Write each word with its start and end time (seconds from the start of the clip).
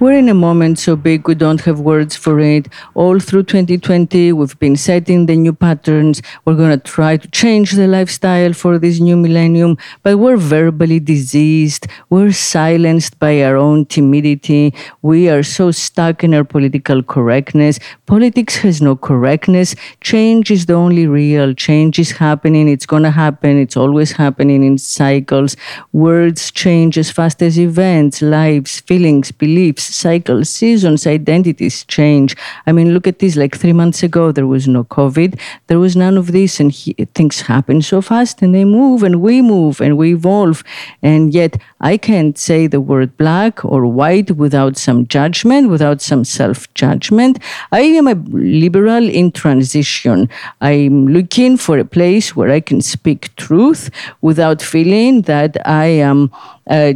We're 0.00 0.12
in 0.12 0.28
a 0.28 0.34
moment 0.34 0.78
so 0.78 0.94
big 0.94 1.26
we 1.26 1.34
don't 1.34 1.60
have 1.62 1.80
words 1.80 2.14
for 2.14 2.38
it. 2.38 2.68
All 2.94 3.18
through 3.18 3.42
2020, 3.42 4.32
we've 4.32 4.56
been 4.60 4.76
setting 4.76 5.26
the 5.26 5.34
new 5.34 5.52
patterns. 5.52 6.22
We're 6.44 6.54
going 6.54 6.70
to 6.70 6.78
try 6.78 7.16
to 7.16 7.28
change 7.32 7.72
the 7.72 7.88
lifestyle 7.88 8.52
for 8.52 8.78
this 8.78 9.00
new 9.00 9.16
millennium, 9.16 9.76
but 10.04 10.18
we're 10.18 10.36
verbally 10.36 11.00
diseased. 11.00 11.88
We're 12.10 12.30
silenced 12.30 13.18
by 13.18 13.42
our 13.42 13.56
own 13.56 13.86
timidity. 13.86 14.72
We 15.02 15.28
are 15.30 15.42
so 15.42 15.72
stuck 15.72 16.22
in 16.22 16.32
our 16.32 16.44
political 16.44 17.02
correctness. 17.02 17.80
Politics 18.06 18.58
has 18.58 18.80
no 18.80 18.94
correctness. 18.94 19.74
Change 20.00 20.52
is 20.52 20.66
the 20.66 20.74
only 20.74 21.08
real. 21.08 21.54
Change 21.54 21.98
is 21.98 22.12
happening. 22.12 22.68
It's 22.68 22.86
going 22.86 23.02
to 23.02 23.10
happen. 23.10 23.58
It's 23.58 23.76
always 23.76 24.12
happening 24.12 24.62
in 24.62 24.78
cycles. 24.78 25.56
Words 25.90 26.52
change 26.52 26.96
as 26.96 27.10
fast 27.10 27.42
as 27.42 27.58
events, 27.58 28.22
lives, 28.22 28.78
feelings, 28.78 29.32
beliefs 29.32 29.87
cycles, 29.88 30.48
seasons, 30.48 31.06
identities 31.06 31.84
change. 31.84 32.36
I 32.66 32.72
mean, 32.72 32.94
look 32.94 33.06
at 33.06 33.18
this 33.18 33.36
like 33.36 33.56
three 33.56 33.72
months 33.72 34.02
ago, 34.02 34.32
there 34.32 34.46
was 34.46 34.68
no 34.68 34.84
COVID, 34.84 35.38
there 35.66 35.78
was 35.78 35.96
none 35.96 36.16
of 36.16 36.32
this, 36.32 36.60
and 36.60 36.70
he, 36.70 36.94
things 37.14 37.42
happen 37.42 37.82
so 37.82 38.00
fast 38.00 38.42
and 38.42 38.54
they 38.54 38.64
move 38.64 39.02
and 39.02 39.20
we 39.20 39.42
move 39.42 39.80
and 39.80 39.96
we 39.96 40.14
evolve. 40.14 40.62
And 41.02 41.32
yet, 41.32 41.60
I 41.80 41.96
can't 41.96 42.36
say 42.36 42.66
the 42.66 42.80
word 42.80 43.16
black 43.16 43.64
or 43.64 43.86
white 43.86 44.32
without 44.32 44.76
some 44.76 45.06
judgment, 45.06 45.68
without 45.68 46.00
some 46.00 46.24
self 46.24 46.72
judgment. 46.74 47.38
I 47.72 47.80
am 47.80 48.06
a 48.08 48.14
liberal 48.14 49.08
in 49.08 49.32
transition. 49.32 50.28
I'm 50.60 51.08
looking 51.08 51.56
for 51.56 51.78
a 51.78 51.84
place 51.84 52.34
where 52.36 52.50
I 52.50 52.60
can 52.60 52.80
speak 52.80 53.34
truth 53.36 53.90
without 54.20 54.60
feeling 54.62 55.22
that 55.22 55.56
I 55.66 55.86
am 55.86 56.30
uh, 56.68 56.92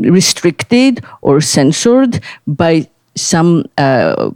restricted 0.00 1.04
or 1.20 1.40
censored 1.40 2.20
by 2.46 2.88
some 3.14 3.64
uh, 3.78 4.30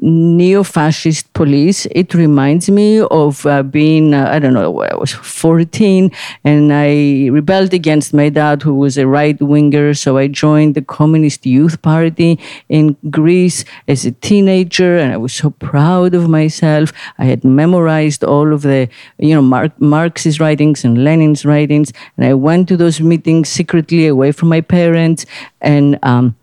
neo 0.00 0.58
neo-fascist 0.58 1.32
police. 1.32 1.86
It 1.90 2.14
reminds 2.14 2.70
me 2.70 3.00
of 3.00 3.44
uh, 3.46 3.62
being, 3.62 4.14
uh, 4.14 4.28
I 4.30 4.38
don't 4.38 4.54
know, 4.54 4.82
I 4.82 4.94
was 4.94 5.12
14 5.12 6.10
and 6.44 6.72
I 6.72 7.28
rebelled 7.30 7.74
against 7.74 8.14
my 8.14 8.28
dad, 8.28 8.62
who 8.62 8.74
was 8.74 8.96
a 8.96 9.06
right-winger. 9.06 9.94
So 9.94 10.16
I 10.16 10.28
joined 10.28 10.74
the 10.74 10.82
Communist 10.82 11.46
Youth 11.46 11.82
Party 11.82 12.38
in 12.68 12.96
Greece 13.10 13.64
as 13.86 14.04
a 14.04 14.12
teenager, 14.12 14.96
and 14.98 15.12
I 15.12 15.16
was 15.16 15.32
so 15.32 15.50
proud 15.50 16.14
of 16.14 16.28
myself. 16.28 16.92
I 17.18 17.24
had 17.24 17.44
memorized 17.44 18.24
all 18.24 18.52
of 18.52 18.62
the, 18.62 18.88
you 19.18 19.34
know, 19.34 19.42
Mark, 19.42 19.80
Marx's 19.80 20.40
writings 20.40 20.84
and 20.84 21.04
Lenin's 21.04 21.44
writings, 21.44 21.92
and 22.16 22.26
I 22.26 22.34
went 22.34 22.68
to 22.68 22.76
those 22.76 23.00
meetings 23.00 23.48
secretly 23.48 24.06
away 24.06 24.32
from 24.32 24.48
my 24.48 24.60
parents, 24.60 25.26
and 25.60 25.98
um, 26.02 26.36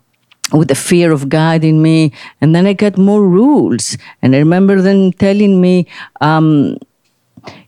with 0.52 0.68
the 0.68 0.76
fear 0.76 1.12
of 1.12 1.30
God 1.30 1.64
in 1.64 1.82
me. 1.82 2.12
And 2.42 2.56
then 2.56 2.66
I 2.66 2.74
got 2.74 2.98
more 2.98 3.24
rules. 3.24 3.98
And 4.22 4.36
I 4.36 4.40
remember 4.40 4.82
them 4.82 5.12
telling 5.14 5.62
me, 5.62 5.88
um, 6.22 6.78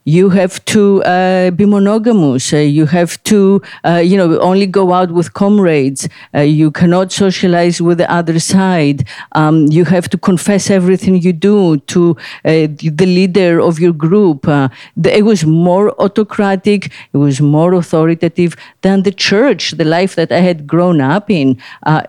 you 0.07 0.29
have 0.29 0.63
to 0.63 1.03
uh, 1.03 1.51
be 1.51 1.65
monogamous. 1.65 2.53
Uh, 2.53 2.57
you 2.59 2.85
have 2.85 3.21
to, 3.23 3.61
uh, 3.83 3.97
you 3.97 4.15
know, 4.15 4.39
only 4.39 4.65
go 4.65 4.93
out 4.93 5.11
with 5.11 5.33
comrades. 5.33 6.07
Uh, 6.33 6.39
you 6.39 6.71
cannot 6.71 7.11
socialize 7.11 7.81
with 7.81 7.97
the 7.97 8.09
other 8.09 8.39
side. 8.39 9.05
Um, 9.33 9.65
you 9.65 9.83
have 9.83 10.07
to 10.11 10.17
confess 10.17 10.69
everything 10.69 11.21
you 11.21 11.33
do 11.33 11.77
to 11.91 12.15
uh, 12.45 12.67
the 13.01 13.05
leader 13.05 13.59
of 13.59 13.81
your 13.81 13.91
group. 13.91 14.47
Uh, 14.47 14.69
it 15.03 15.25
was 15.25 15.45
more 15.45 15.91
autocratic. 16.01 16.85
It 17.11 17.17
was 17.17 17.41
more 17.41 17.73
authoritative 17.73 18.55
than 18.83 19.03
the 19.03 19.11
church, 19.11 19.71
the 19.71 19.83
life 19.83 20.15
that 20.15 20.31
I 20.31 20.39
had 20.39 20.67
grown 20.67 21.01
up 21.01 21.29
in. 21.29 21.57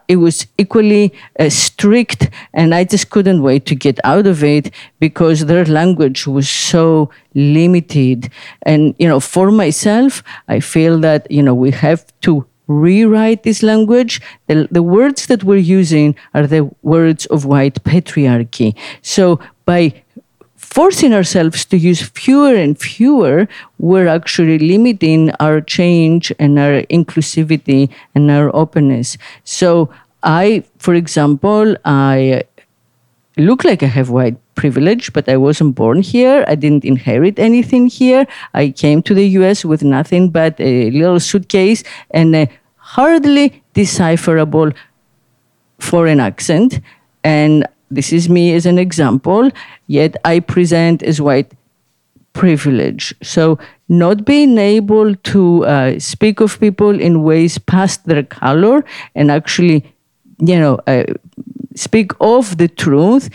it 0.06 0.17
was 0.17 0.47
equally 0.56 1.12
strict, 1.49 2.31
and 2.55 2.77
I 2.77 2.84
just 2.84 3.11
couldn't 3.11 3.43
wait 3.43 3.67
to 3.67 3.75
get 3.75 3.99
out 4.05 4.28
of 4.28 4.45
it 4.45 4.71
because 5.01 5.47
their 5.47 5.65
language 5.65 6.28
was 6.28 6.49
so 6.49 7.11
limited. 7.34 7.88
And, 8.62 8.94
you 8.99 9.09
know, 9.09 9.21
for 9.21 9.50
myself, 9.50 10.22
I 10.49 10.60
feel 10.60 10.99
that, 11.00 11.31
you 11.31 11.43
know, 11.43 11.54
we 11.54 11.71
have 11.71 12.04
to 12.22 12.47
rewrite 12.69 13.43
this 13.43 13.62
language. 13.62 14.21
The, 14.47 14.69
the 14.71 14.82
words 14.82 15.26
that 15.26 15.43
we're 15.43 15.56
using 15.56 16.15
are 16.34 16.47
the 16.47 16.71
words 16.82 17.27
of 17.27 17.44
white 17.44 17.82
patriarchy. 17.84 18.75
So 19.03 19.41
by 19.65 20.03
forcing 20.56 21.15
ourselves 21.15 21.65
to 21.65 21.78
use 21.78 22.03
fewer 22.03 22.54
and 22.54 22.78
fewer, 22.78 23.48
we're 23.78 24.06
actually 24.06 24.59
limiting 24.59 25.31
our 25.41 25.60
change 25.62 26.31
and 26.38 26.59
our 26.59 26.82
inclusivity 26.82 27.88
and 28.15 28.31
our 28.31 28.54
openness. 28.54 29.16
So 29.44 29.88
I, 30.22 30.65
for 30.78 30.94
example, 30.94 31.77
I 31.84 32.43
look 33.38 33.65
like 33.65 33.82
I 33.82 33.87
have 33.87 34.10
white 34.10 34.37
privilege, 34.54 35.12
but 35.12 35.28
I 35.28 35.37
wasn't 35.37 35.75
born 35.75 36.03
here. 36.03 36.44
I 36.47 36.54
didn't 36.54 36.84
inherit 36.84 37.38
anything 37.38 37.87
here. 37.87 38.26
I 38.54 38.71
came 38.71 39.03
to 39.03 39.15
the 39.15 39.26
US 39.41 39.65
with 39.65 39.82
nothing 39.82 40.31
but 40.31 40.60
a 40.60 40.91
little 40.91 41.21
suitcase 41.21 41.84
and 42.10 42.34
a 42.34 42.48
hardly 42.77 43.62
decipherable 43.75 44.72
foreign 45.78 46.21
accent. 46.21 46.81
And 47.25 47.66
this 47.91 48.12
is 48.12 48.28
me 48.28 48.54
as 48.54 48.66
an 48.66 48.78
example, 48.78 49.50
yet 49.87 50.16
I 50.25 50.41
present 50.41 51.03
as 51.03 51.21
white 51.21 51.53
privilege. 52.32 53.15
So, 53.22 53.59
not 53.88 54.25
being 54.25 54.59
able 54.59 55.15
to 55.15 55.65
uh, 55.65 55.98
speak 55.98 56.41
of 56.41 56.60
people 56.60 57.00
in 57.00 57.22
ways 57.22 57.59
past 57.59 58.04
their 58.06 58.22
color 58.22 58.84
and 59.15 59.31
actually, 59.31 59.82
you 60.38 60.59
know, 60.59 60.78
uh, 60.87 61.04
speak 61.78 62.12
of 62.21 62.59
the 62.59 62.69
truth 62.69 63.31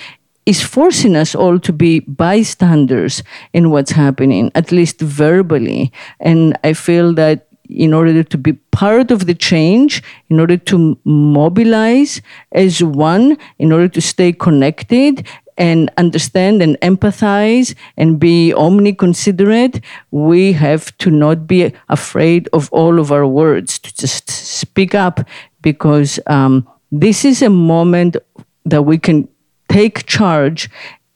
is 0.45 0.61
forcing 0.61 1.15
us 1.15 1.33
all 1.35 1.57
to 1.59 1.71
be 1.71 2.01
bystanders 2.01 3.23
in 3.53 3.69
what's 3.69 3.91
happening, 3.91 4.51
at 4.55 4.71
least 4.71 4.99
verbally. 4.99 5.91
And 6.19 6.57
I 6.63 6.73
feel 6.73 7.13
that 7.13 7.47
in 7.69 7.93
order 7.93 8.23
to 8.23 8.37
be 8.37 8.53
part 8.71 9.09
of 9.09 9.25
the 9.25 9.33
change, 9.33 10.03
in 10.29 10.39
order 10.39 10.57
to 10.57 10.99
mobilize 11.05 12.21
as 12.51 12.83
one, 12.83 13.37
in 13.57 13.71
order 13.71 13.87
to 13.87 14.01
stay 14.01 14.33
connected 14.33 15.25
and 15.57 15.89
understand 15.97 16.61
and 16.61 16.77
empathize 16.81 17.75
and 17.95 18.19
be 18.19 18.53
omniconsiderate, 18.55 19.81
we 20.11 20.51
have 20.53 20.95
to 20.97 21.09
not 21.09 21.47
be 21.47 21.71
afraid 21.89 22.49
of 22.53 22.69
all 22.71 22.99
of 22.99 23.11
our 23.11 23.25
words, 23.25 23.79
to 23.79 23.95
just 23.95 24.29
speak 24.29 24.93
up 24.93 25.21
because 25.61 26.19
um, 26.27 26.67
this 26.91 27.23
is 27.23 27.41
a 27.41 27.49
moment 27.49 28.17
that 28.65 28.83
we 28.83 28.97
can 28.97 29.27
take 29.69 30.05
charge 30.05 30.69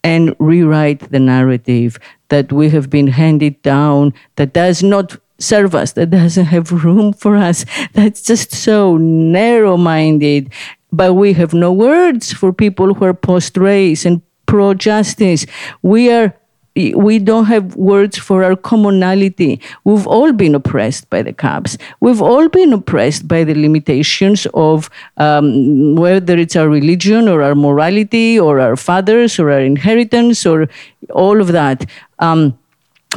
and 0.04 0.36
rewrite 0.40 1.12
the 1.12 1.20
narrative 1.20 2.00
that 2.30 2.52
we 2.52 2.70
have 2.70 2.90
been 2.90 3.08
handed 3.08 3.62
down 3.62 4.14
that 4.36 4.54
does 4.54 4.84
not 4.84 5.18
serve 5.40 5.76
us, 5.76 5.94
that 5.94 6.10
doesn't 6.10 6.46
have 6.46 6.84
room 6.84 7.14
for 7.14 7.36
us, 7.36 7.66
that's 7.94 8.22
just 8.22 8.52
so 8.52 8.98
narrow 8.98 9.78
minded. 9.78 10.52
But 10.92 11.14
we 11.14 11.34
have 11.34 11.54
no 11.54 11.74
words 11.74 12.32
for 12.32 12.54
people 12.54 12.94
who 12.94 13.06
are 13.06 13.14
post 13.14 13.58
race 13.58 14.06
and 14.06 14.22
pro 14.46 14.74
justice. 14.74 15.46
We 15.82 16.12
are 16.12 16.34
we 16.96 17.20
don't 17.20 17.46
have 17.46 17.76
words 17.76 18.18
for 18.18 18.44
our 18.44 18.56
commonality. 18.56 19.60
We've 19.84 20.08
all 20.08 20.32
been 20.32 20.56
oppressed 20.56 21.10
by 21.10 21.22
the 21.22 21.34
cops. 21.34 21.78
We've 22.00 22.22
all 22.22 22.50
been 22.50 22.74
oppressed 22.74 23.28
by 23.28 23.44
the 23.44 23.56
limitations 23.56 24.48
of 24.54 24.90
um, 25.18 25.96
whether 25.96 26.38
it's 26.38 26.56
our 26.56 26.70
religion 26.70 27.28
or 27.28 27.42
our 27.42 27.56
morality 27.56 28.40
or 28.40 28.60
our 28.60 28.76
fathers 28.76 29.40
or 29.40 29.52
our 29.52 29.60
inheritance 29.62 30.46
or 30.46 30.68
all 31.12 31.42
of 31.42 31.50
that. 31.54 31.86
Um, 32.20 32.58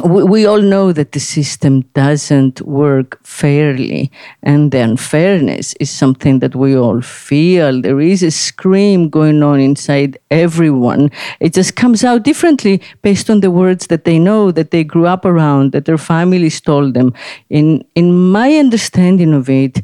we, 0.05 0.23
we 0.23 0.47
all 0.47 0.61
know 0.61 0.93
that 0.93 1.13
the 1.13 1.21
system 1.21 1.83
doesn't 1.95 2.61
work 2.63 3.19
fairly, 3.27 4.11
and 4.43 4.71
the 4.71 4.79
unfairness 4.79 5.75
is 5.81 5.91
something 5.91 6.39
that 6.39 6.55
we 6.55 6.77
all 6.77 7.01
feel. 7.01 7.83
There 7.83 8.01
is 8.01 8.23
a 8.23 8.31
scream 8.31 9.09
going 9.09 9.43
on 9.43 9.59
inside 9.59 10.19
everyone. 10.31 11.11
It 11.41 11.55
just 11.55 11.75
comes 11.75 12.05
out 12.05 12.23
differently 12.23 12.81
based 13.03 13.29
on 13.29 13.41
the 13.41 13.51
words 13.51 13.89
that 13.89 14.05
they 14.05 14.19
know, 14.19 14.53
that 14.53 14.71
they 14.71 14.85
grew 14.85 15.07
up 15.07 15.25
around, 15.25 15.73
that 15.73 15.87
their 15.87 15.99
families 15.99 16.61
told 16.61 16.95
them. 16.95 17.13
In 17.49 17.85
in 17.95 18.31
my 18.31 18.55
understanding 18.55 19.35
of 19.35 19.51
it, 19.51 19.81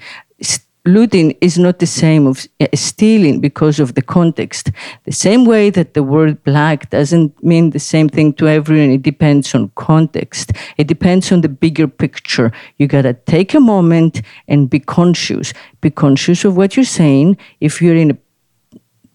looting 0.86 1.36
is 1.40 1.58
not 1.58 1.78
the 1.78 1.86
same 1.86 2.26
of 2.26 2.46
uh, 2.60 2.66
stealing 2.74 3.40
because 3.40 3.80
of 3.80 3.94
the 3.94 4.02
context. 4.02 4.70
The 5.04 5.12
same 5.12 5.44
way 5.44 5.70
that 5.70 5.94
the 5.94 6.02
word 6.02 6.42
black 6.44 6.90
doesn't 6.90 7.42
mean 7.42 7.70
the 7.70 7.78
same 7.78 8.08
thing 8.08 8.32
to 8.34 8.48
everyone. 8.48 8.90
It 8.90 9.02
depends 9.02 9.54
on 9.54 9.70
context. 9.74 10.52
It 10.78 10.86
depends 10.86 11.32
on 11.32 11.40
the 11.40 11.48
bigger 11.48 11.88
picture. 11.88 12.52
You 12.78 12.86
gotta 12.86 13.14
take 13.14 13.54
a 13.54 13.60
moment 13.60 14.22
and 14.48 14.70
be 14.70 14.80
conscious. 14.80 15.52
Be 15.80 15.90
conscious 15.90 16.44
of 16.44 16.56
what 16.56 16.76
you're 16.76 16.84
saying. 16.84 17.36
If 17.60 17.82
you're 17.82 17.96
in 17.96 18.12
a 18.12 18.18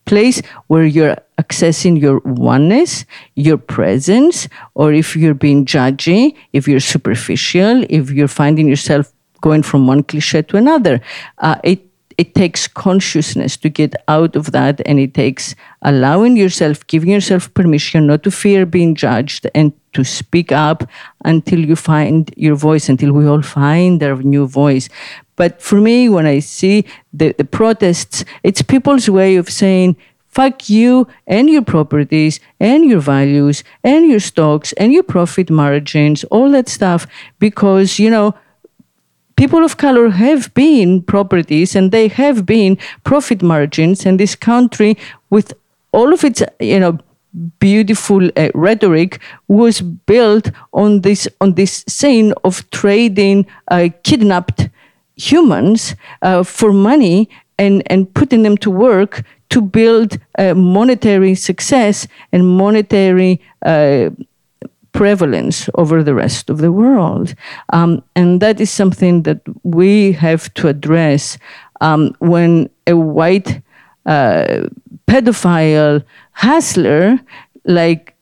place 0.06 0.42
where 0.68 0.86
you're 0.86 1.16
accessing 1.40 2.00
your 2.00 2.20
oneness, 2.26 3.06
your 3.36 3.58
presence, 3.58 4.48
or 4.74 4.94
if 4.94 5.16
you're 5.16 5.34
being 5.34 5.66
judgy, 5.66 6.36
if 6.54 6.68
you're 6.68 6.80
superficial, 6.80 7.86
if 7.90 8.12
you're 8.12 8.28
finding 8.28 8.68
yourself 8.68 9.14
going 9.42 9.64
from 9.64 9.88
one 9.88 10.04
cliche 10.04 10.42
to 10.44 10.58
another. 10.58 11.02
Uh, 11.40 11.56
it 11.64 11.82
it 12.18 12.36
takes 12.36 12.68
consciousness 12.68 13.58
to 13.58 13.70
get 13.70 13.96
out 14.08 14.36
of 14.36 14.52
that, 14.52 14.82
and 14.86 15.00
it 15.00 15.14
takes 15.14 15.56
allowing 15.82 16.38
yourself, 16.38 16.86
giving 16.86 17.10
yourself 17.10 17.52
permission 17.54 18.06
not 18.06 18.22
to 18.24 18.32
fear 18.32 18.66
being 18.66 18.94
judged, 18.94 19.50
and 19.56 19.74
to 19.94 20.04
speak 20.04 20.52
up 20.52 20.84
until 21.26 21.60
you 21.60 21.76
find 21.76 22.32
your 22.38 22.56
voice, 22.56 22.90
until 22.90 23.12
we 23.14 23.26
all 23.26 23.42
find 23.42 24.04
our 24.04 24.22
new 24.22 24.46
voice. 24.46 24.88
But 25.36 25.62
for 25.62 25.82
me, 25.82 26.10
when 26.10 26.28
I 26.28 26.40
see 26.40 26.86
the, 27.12 27.34
the 27.38 27.46
protests, 27.46 28.24
it's 28.44 28.62
people's 28.62 29.10
way 29.10 29.38
of 29.38 29.50
saying, 29.50 29.96
fuck 30.28 30.70
you 30.70 31.08
and 31.26 31.50
your 31.50 31.64
properties 31.64 32.40
and 32.60 32.86
your 32.86 33.02
values 33.02 33.64
and 33.84 34.08
your 34.08 34.20
stocks 34.20 34.74
and 34.74 34.94
your 34.94 35.04
profit 35.04 35.50
margins, 35.50 36.24
all 36.26 36.52
that 36.52 36.70
stuff, 36.70 37.08
because, 37.40 37.98
you 37.98 38.10
know, 38.10 38.36
people 39.42 39.66
of 39.66 39.78
color 39.78 40.12
have 40.12 40.54
been 40.54 41.02
properties 41.02 41.76
and 41.76 41.92
they 41.92 42.08
have 42.08 42.46
been 42.46 42.78
profit 43.04 43.42
margins 43.42 44.06
and 44.06 44.20
this 44.20 44.36
country 44.36 44.96
with 45.32 45.52
all 45.94 46.14
of 46.14 46.24
its, 46.24 46.44
you 46.60 46.80
know, 46.80 47.00
beautiful 47.58 48.30
uh, 48.38 48.50
rhetoric 48.54 49.20
was 49.48 49.82
built 49.82 50.52
on 50.74 51.02
this 51.02 51.28
on 51.40 51.56
this 51.56 51.84
scene 51.88 52.34
of 52.44 52.70
trading 52.70 53.48
uh, 53.70 53.90
kidnapped 54.04 54.70
humans 55.16 55.96
uh, 56.22 56.44
for 56.44 56.72
money 56.72 57.28
and 57.58 57.82
and 57.88 58.14
putting 58.14 58.44
them 58.44 58.58
to 58.58 58.70
work 58.70 59.24
to 59.50 59.60
build 59.60 60.20
uh, 60.38 60.54
monetary 60.54 61.34
success 61.34 62.08
and 62.32 62.46
monetary 62.46 63.42
uh, 63.66 64.12
prevalence 64.94 65.70
over 65.76 66.04
the 66.04 66.14
rest 66.14 66.50
of 66.50 66.58
the 66.60 66.72
world 66.72 67.34
um, 67.74 68.04
and 68.16 68.42
that 68.42 68.60
is 68.60 68.70
something 68.70 69.24
that 69.24 69.42
we 69.64 70.12
have 70.12 70.54
to 70.54 70.68
address 70.68 71.38
um, 71.80 72.14
when 72.20 72.70
a 72.88 72.96
white 72.96 73.62
uh, 74.06 74.68
pedophile 75.08 76.04
hustler 76.34 77.20
like 77.66 78.16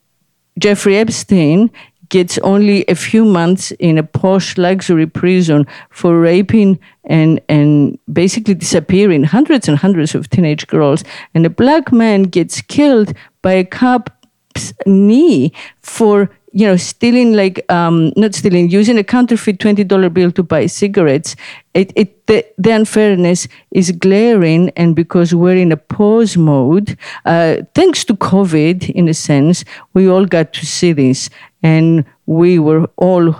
Jeffrey 0.59 0.97
Epstein 0.97 1.71
gets 2.09 2.37
only 2.39 2.85
a 2.87 2.95
few 2.95 3.23
months 3.23 3.71
in 3.79 3.97
a 3.97 4.03
posh 4.03 4.57
luxury 4.57 5.05
prison 5.05 5.65
for 5.91 6.19
raping 6.19 6.79
and, 7.05 7.39
and 7.47 7.97
basically 8.11 8.55
disappearing 8.55 9.23
hundreds 9.23 9.67
and 9.67 9.77
hundreds 9.77 10.15
of 10.15 10.29
teenage 10.29 10.67
girls. 10.67 11.03
And 11.33 11.45
a 11.45 11.49
black 11.49 11.91
man 11.91 12.23
gets 12.23 12.61
killed 12.61 13.13
by 13.41 13.53
a 13.53 13.63
cop's 13.63 14.73
knee 14.85 15.53
for 15.81 16.29
you 16.51 16.65
know, 16.65 16.77
stealing 16.77 17.33
like 17.33 17.63
um, 17.71 18.11
not 18.15 18.33
stealing, 18.33 18.69
using 18.69 18.97
a 18.97 19.03
counterfeit 19.03 19.59
twenty 19.59 19.83
dollar 19.83 20.09
bill 20.09 20.31
to 20.31 20.43
buy 20.43 20.65
cigarettes. 20.65 21.35
It, 21.73 21.93
it 21.95 22.27
the, 22.27 22.45
the, 22.57 22.71
unfairness 22.71 23.47
is 23.71 23.91
glaring, 23.91 24.71
and 24.71 24.95
because 24.95 25.33
we're 25.35 25.55
in 25.55 25.71
a 25.71 25.77
pause 25.77 26.37
mode, 26.37 26.97
uh, 27.25 27.57
thanks 27.75 28.03
to 28.05 28.15
COVID, 28.15 28.89
in 28.89 29.07
a 29.07 29.13
sense, 29.13 29.63
we 29.93 30.09
all 30.09 30.25
got 30.25 30.53
to 30.53 30.65
see 30.65 30.93
this, 30.93 31.29
and 31.61 32.05
we 32.25 32.59
were 32.59 32.89
all 32.97 33.35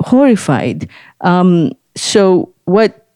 horrified. 0.00 0.88
Um, 1.22 1.72
so 1.96 2.52
what 2.64 3.09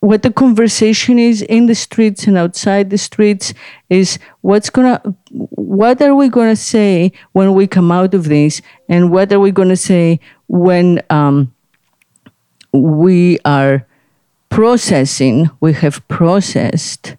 what 0.00 0.22
the 0.22 0.30
conversation 0.30 1.18
is 1.18 1.42
in 1.42 1.66
the 1.66 1.74
streets 1.74 2.26
and 2.26 2.36
outside 2.36 2.90
the 2.90 2.98
streets 2.98 3.52
is 3.90 4.18
what's 4.42 4.70
gonna 4.70 5.02
what 5.30 6.00
are 6.00 6.14
we 6.14 6.28
gonna 6.28 6.56
say 6.56 7.12
when 7.32 7.54
we 7.54 7.66
come 7.66 7.90
out 7.90 8.14
of 8.14 8.24
this? 8.24 8.62
And 8.88 9.10
what 9.10 9.32
are 9.32 9.40
we 9.40 9.50
gonna 9.50 9.76
say 9.76 10.20
when 10.46 11.02
um, 11.10 11.52
we 12.72 13.38
are 13.44 13.86
processing 14.50 15.50
we 15.60 15.72
have 15.74 16.06
processed 16.08 17.16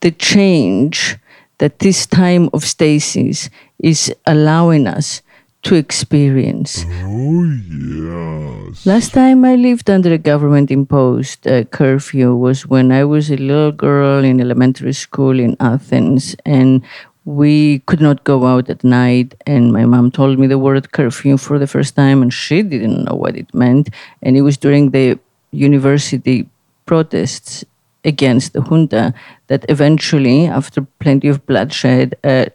the 0.00 0.10
change 0.10 1.16
that 1.58 1.78
this 1.80 2.06
time 2.06 2.48
of 2.54 2.64
stasis 2.64 3.50
is 3.78 4.14
allowing 4.26 4.86
us 4.86 5.20
to 5.62 5.74
experience. 5.74 6.84
Oh, 7.02 7.44
yes. 7.44 8.86
Last 8.86 9.12
time 9.12 9.44
I 9.44 9.56
lived 9.56 9.90
under 9.90 10.12
a 10.12 10.18
government 10.18 10.70
imposed 10.70 11.46
uh, 11.46 11.64
curfew 11.64 12.34
was 12.34 12.66
when 12.66 12.92
I 12.92 13.04
was 13.04 13.30
a 13.30 13.36
little 13.36 13.72
girl 13.72 14.24
in 14.24 14.40
elementary 14.40 14.94
school 14.94 15.38
in 15.38 15.56
Athens, 15.60 16.34
and 16.46 16.82
we 17.24 17.80
could 17.80 18.00
not 18.00 18.24
go 18.24 18.46
out 18.46 18.70
at 18.70 18.82
night. 18.82 19.34
And 19.46 19.72
my 19.72 19.84
mom 19.84 20.10
told 20.10 20.38
me 20.38 20.46
the 20.46 20.58
word 20.58 20.92
curfew 20.92 21.36
for 21.36 21.58
the 21.58 21.66
first 21.66 21.94
time, 21.94 22.22
and 22.22 22.32
she 22.32 22.62
didn't 22.62 23.04
know 23.04 23.14
what 23.14 23.36
it 23.36 23.52
meant. 23.52 23.90
And 24.22 24.36
it 24.36 24.42
was 24.42 24.56
during 24.56 24.90
the 24.90 25.18
university 25.52 26.48
protests 26.86 27.64
against 28.04 28.54
the 28.54 28.62
junta 28.62 29.12
that 29.48 29.66
eventually, 29.68 30.46
after 30.46 30.86
plenty 31.00 31.28
of 31.28 31.44
bloodshed, 31.44 32.14
uh, 32.24 32.46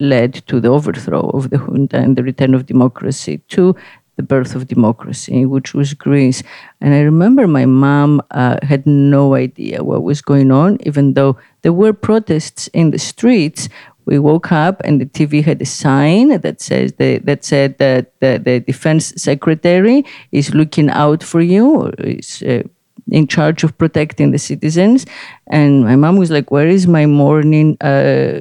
led 0.00 0.34
to 0.46 0.60
the 0.60 0.68
overthrow 0.68 1.30
of 1.30 1.50
the 1.50 1.58
junta 1.58 1.96
and 1.96 2.16
the 2.16 2.22
return 2.22 2.54
of 2.54 2.66
democracy 2.66 3.38
to 3.48 3.74
the 4.18 4.22
birth 4.22 4.54
of 4.54 4.66
democracy, 4.66 5.46
which 5.46 5.72
was 5.74 5.94
Greece. 5.94 6.42
And 6.80 6.92
I 6.92 7.00
remember 7.00 7.46
my 7.46 7.66
mom 7.66 8.20
uh, 8.32 8.58
had 8.62 8.84
no 8.86 9.34
idea 9.34 9.84
what 9.84 10.02
was 10.02 10.20
going 10.20 10.50
on, 10.50 10.78
even 10.84 11.14
though 11.14 11.38
there 11.62 11.72
were 11.72 11.92
protests 11.92 12.66
in 12.74 12.90
the 12.90 12.98
streets. 12.98 13.68
We 14.06 14.18
woke 14.18 14.50
up 14.50 14.80
and 14.84 15.00
the 15.00 15.06
TV 15.06 15.44
had 15.44 15.62
a 15.62 15.66
sign 15.66 16.40
that 16.40 16.60
says 16.60 16.94
the, 16.94 17.18
that 17.18 17.44
said 17.44 17.78
that 17.78 18.18
the, 18.20 18.40
the 18.44 18.58
defense 18.58 19.12
secretary 19.16 20.04
is 20.32 20.52
looking 20.54 20.90
out 20.90 21.22
for 21.22 21.40
you, 21.40 21.92
is 21.98 22.42
uh, 22.42 22.62
in 23.10 23.26
charge 23.28 23.62
of 23.64 23.76
protecting 23.78 24.32
the 24.32 24.38
citizens. 24.38 25.06
And 25.46 25.84
my 25.84 25.94
mom 25.94 26.16
was 26.16 26.30
like, 26.30 26.50
"Where 26.50 26.66
is 26.66 26.86
my 26.86 27.06
morning 27.06 27.76
uh, 27.80 28.40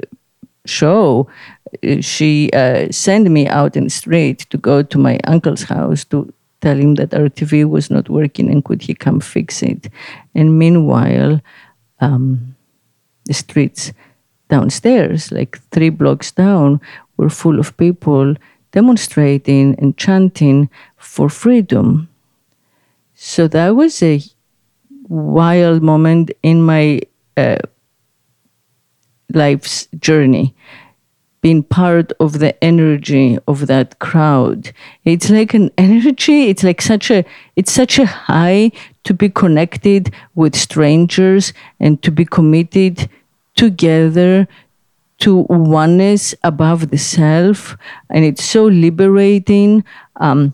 show, 0.67 1.27
she 2.01 2.49
uh, 2.53 2.91
sent 2.91 3.29
me 3.29 3.47
out 3.47 3.75
in 3.75 3.85
the 3.85 3.89
street 3.89 4.39
to 4.49 4.57
go 4.57 4.83
to 4.83 4.97
my 4.97 5.19
uncle's 5.25 5.63
house 5.63 6.03
to 6.05 6.33
tell 6.61 6.77
him 6.77 6.95
that 6.95 7.13
our 7.13 7.29
TV 7.29 7.67
was 7.67 7.89
not 7.89 8.09
working 8.09 8.49
and 8.49 8.63
could 8.63 8.81
he 8.81 8.93
come 8.93 9.19
fix 9.19 9.61
it. 9.61 9.89
And 10.33 10.57
meanwhile, 10.57 11.41
um, 11.99 12.55
the 13.25 13.33
streets 13.33 13.91
downstairs, 14.49 15.31
like 15.31 15.59
three 15.71 15.89
blocks 15.89 16.31
down, 16.31 16.81
were 17.17 17.29
full 17.29 17.59
of 17.59 17.75
people 17.77 18.35
demonstrating 18.71 19.75
and 19.79 19.97
chanting 19.97 20.69
for 20.97 21.29
freedom. 21.29 22.09
So 23.13 23.47
that 23.47 23.75
was 23.75 24.01
a 24.03 24.21
wild 25.07 25.81
moment 25.81 26.31
in 26.43 26.61
my 26.61 27.01
uh, 27.35 27.57
life's 29.33 29.87
journey 29.99 30.55
being 31.41 31.63
part 31.63 32.11
of 32.19 32.39
the 32.39 32.61
energy 32.63 33.37
of 33.47 33.67
that 33.67 33.99
crowd. 33.99 34.71
It's 35.05 35.29
like 35.29 35.53
an 35.53 35.71
energy 35.77 36.49
it's 36.49 36.63
like 36.63 36.81
such 36.81 37.11
a 37.11 37.23
it's 37.55 37.71
such 37.71 37.99
a 37.99 38.05
high 38.05 38.71
to 39.03 39.13
be 39.13 39.29
connected 39.29 40.13
with 40.35 40.55
strangers 40.55 41.53
and 41.79 42.01
to 42.03 42.11
be 42.11 42.25
committed 42.25 43.09
together 43.55 44.47
to 45.19 45.47
oneness 45.49 46.35
above 46.43 46.89
the 46.89 46.97
self. 46.97 47.77
And 48.09 48.23
it's 48.23 48.43
so 48.43 48.65
liberating 48.65 49.83
um, 50.17 50.53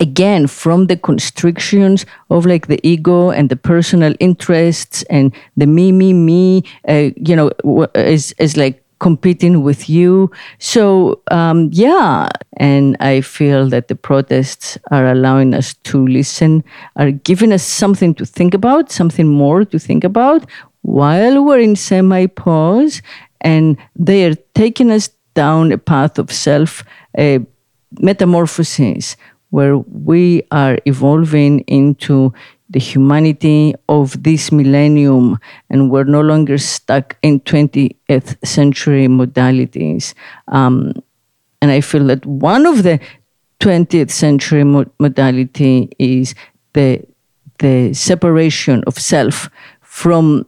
again 0.00 0.46
from 0.46 0.86
the 0.86 0.96
constrictions 0.96 2.06
of 2.30 2.46
like 2.46 2.66
the 2.68 2.80
ego 2.86 3.30
and 3.30 3.48
the 3.48 3.56
personal 3.56 4.14
interests 4.20 5.02
and 5.10 5.34
the 5.56 5.66
me 5.66 5.92
me 5.92 6.12
me 6.12 6.62
uh, 6.88 7.10
you 7.16 7.34
know 7.34 7.50
is 7.94 8.32
is 8.38 8.56
like 8.56 8.82
competing 9.00 9.62
with 9.62 9.88
you. 9.88 10.30
So 10.58 11.22
um, 11.30 11.70
yeah. 11.72 12.28
And 12.56 12.96
i 12.98 13.20
feel 13.20 13.68
that 13.68 13.86
the 13.86 13.94
protests 13.94 14.76
are 14.90 15.06
allowing 15.06 15.54
us 15.54 15.74
to 15.84 16.06
listen 16.06 16.64
are 16.96 17.12
giving 17.12 17.52
us 17.52 17.62
something 17.62 18.14
to 18.14 18.26
think 18.26 18.52
about 18.52 18.90
something 18.90 19.28
more 19.28 19.64
to 19.64 19.78
think 19.78 20.02
about 20.02 20.44
while 20.82 21.44
we're 21.44 21.60
in 21.60 21.76
semi 21.76 22.26
pause 22.26 23.00
and 23.40 23.76
they 23.94 24.24
are 24.24 24.34
taking 24.54 24.90
us 24.90 25.10
down 25.34 25.70
a 25.70 25.78
path 25.78 26.18
of 26.18 26.32
self 26.32 26.82
uh, 27.16 27.38
metamorphosis 28.00 29.16
where 29.50 29.78
we 29.78 30.42
are 30.50 30.78
evolving 30.84 31.60
into 31.60 32.32
the 32.70 32.78
humanity 32.78 33.74
of 33.88 34.22
this 34.22 34.52
millennium 34.52 35.38
and 35.70 35.90
we're 35.90 36.04
no 36.04 36.20
longer 36.20 36.58
stuck 36.58 37.16
in 37.22 37.40
20th 37.40 38.46
century 38.46 39.06
modalities. 39.06 40.14
Um, 40.48 40.92
and 41.62 41.70
I 41.70 41.80
feel 41.80 42.06
that 42.06 42.24
one 42.26 42.66
of 42.66 42.82
the 42.82 43.00
20th 43.60 44.10
century 44.10 44.64
mo- 44.64 44.90
modality 44.98 45.90
is 45.98 46.34
the, 46.74 47.02
the 47.58 47.94
separation 47.94 48.84
of 48.86 48.98
self 48.98 49.48
from 49.80 50.46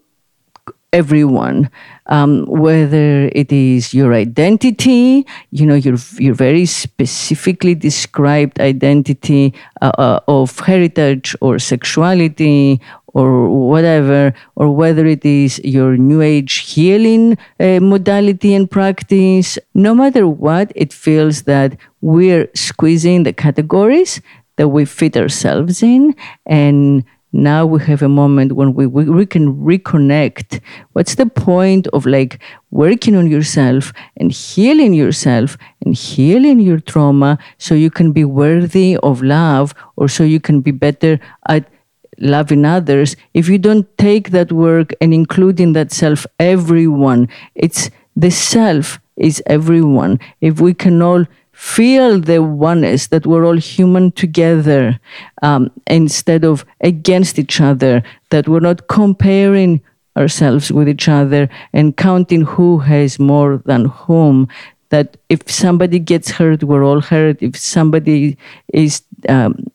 everyone, 0.92 1.70
um, 2.10 2.44
whether 2.46 3.30
it 3.32 3.50
is 3.52 3.94
your 3.94 4.12
identity, 4.12 5.26
you 5.50 5.64
know, 5.64 5.74
your 5.74 5.96
your 6.18 6.34
very 6.34 6.66
specifically 6.66 7.74
described 7.74 8.60
identity 8.60 9.54
uh, 9.80 9.92
uh, 9.96 10.20
of 10.28 10.58
heritage 10.58 11.34
or 11.40 11.58
sexuality 11.58 12.80
or 13.14 13.48
whatever, 13.48 14.32
or 14.54 14.70
whether 14.70 15.06
it 15.06 15.24
is 15.24 15.58
your 15.64 15.96
new 15.96 16.20
age 16.20 16.58
healing 16.58 17.36
uh, 17.58 17.80
modality 17.80 18.54
and 18.54 18.70
practice, 18.70 19.58
no 19.74 19.94
matter 19.94 20.28
what, 20.28 20.70
it 20.76 20.92
feels 20.92 21.42
that 21.42 21.76
we're 22.00 22.48
squeezing 22.54 23.24
the 23.24 23.32
categories 23.32 24.20
that 24.56 24.68
we 24.68 24.84
fit 24.84 25.16
ourselves 25.16 25.82
in 25.82 26.14
and 26.46 27.04
now 27.32 27.64
we 27.64 27.80
have 27.84 28.02
a 28.02 28.08
moment 28.08 28.52
when 28.52 28.74
we, 28.74 28.86
we, 28.86 29.04
we 29.04 29.26
can 29.26 29.54
reconnect. 29.56 30.60
What's 30.92 31.14
the 31.14 31.26
point 31.26 31.86
of 31.88 32.06
like 32.06 32.40
working 32.70 33.16
on 33.16 33.30
yourself 33.30 33.92
and 34.16 34.32
healing 34.32 34.92
yourself 34.94 35.56
and 35.84 35.94
healing 35.94 36.58
your 36.58 36.80
trauma 36.80 37.38
so 37.58 37.74
you 37.74 37.90
can 37.90 38.12
be 38.12 38.24
worthy 38.24 38.96
of 39.02 39.22
love 39.22 39.74
or 39.96 40.08
so 40.08 40.24
you 40.24 40.40
can 40.40 40.60
be 40.60 40.72
better 40.72 41.20
at 41.48 41.70
loving 42.18 42.64
others? 42.64 43.16
If 43.32 43.48
you 43.48 43.58
don't 43.58 43.86
take 43.96 44.30
that 44.30 44.50
work 44.50 44.92
and 45.00 45.14
include 45.14 45.60
in 45.60 45.72
that 45.74 45.92
self 45.92 46.26
everyone 46.38 47.28
it's 47.54 47.90
the 48.16 48.30
self 48.30 49.00
is 49.16 49.42
everyone. 49.46 50.18
If 50.40 50.60
we 50.60 50.74
can 50.74 51.00
all 51.02 51.24
feel 51.60 52.18
the 52.18 52.42
oneness 52.42 53.08
that 53.08 53.26
we're 53.26 53.44
all 53.44 53.58
human 53.58 54.10
together 54.12 54.98
um, 55.42 55.70
instead 55.86 56.42
of 56.42 56.64
against 56.80 57.38
each 57.38 57.60
other, 57.60 58.02
that 58.30 58.48
we're 58.48 58.60
not 58.60 58.88
comparing 58.88 59.82
ourselves 60.16 60.72
with 60.72 60.88
each 60.88 61.06
other 61.06 61.50
and 61.74 61.98
counting 61.98 62.40
who 62.40 62.78
has 62.78 63.18
more 63.18 63.58
than 63.66 63.84
whom. 63.84 64.48
That 64.88 65.18
if 65.28 65.50
somebody 65.50 65.98
gets 65.98 66.30
hurt, 66.30 66.64
we're 66.64 66.82
all 66.82 67.02
hurt. 67.02 67.42
If 67.42 67.58
somebody 67.58 68.38
is 68.72 69.02
um, 69.28 69.66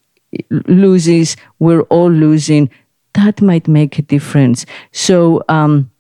loses, 0.50 1.38
we're 1.60 1.84
all 1.84 2.10
losing. 2.12 2.68
That 3.13 3.44
might 3.44 3.68
make 3.68 4.00
a 4.00 4.01
difference. 4.01 4.65
So. 4.92 5.44
Um, 5.50 5.92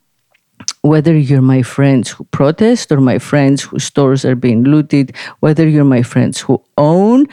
whether 0.85 1.17
you're 1.17 1.41
my 1.41 1.63
friends 1.63 2.11
who 2.11 2.23
protest 2.25 2.91
or 2.91 3.01
my 3.01 3.17
friends 3.17 3.63
whose 3.63 3.83
stores 3.83 4.23
are 4.23 4.35
being 4.35 4.63
looted, 4.63 5.15
whether 5.39 5.67
you're 5.67 5.83
my 5.83 6.03
friends 6.03 6.39
who 6.39 6.61
own 6.77 7.25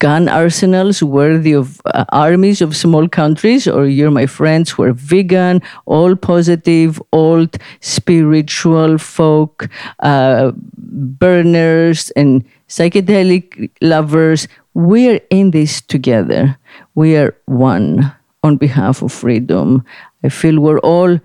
gun 0.00 0.28
arsenals 0.28 1.02
worthy 1.02 1.52
of 1.52 1.80
uh, 1.86 2.04
armies 2.10 2.60
of 2.60 2.76
small 2.76 3.08
countries, 3.08 3.66
or 3.66 3.86
you're 3.86 4.10
my 4.10 4.26
friends 4.26 4.70
who 4.70 4.82
are 4.82 4.92
vegan, 4.92 5.62
all 5.86 6.14
positive, 6.14 7.00
old 7.12 7.56
spiritual 7.80 8.98
folk, 8.98 9.68
uh, 10.00 10.52
burners, 10.76 12.10
and 12.10 12.44
psychedelic 12.68 13.70
lovers, 13.80 14.46
we're 14.74 15.20
in 15.30 15.50
this 15.50 15.80
together. 15.80 16.56
We 16.94 17.16
are 17.16 17.34
one 17.46 18.12
on 18.42 18.56
behalf 18.56 19.02
of 19.02 19.12
freedom. 19.12 19.84
I 20.22 20.28
feel 20.28 20.60
we're 20.60 20.78
all 20.80 21.18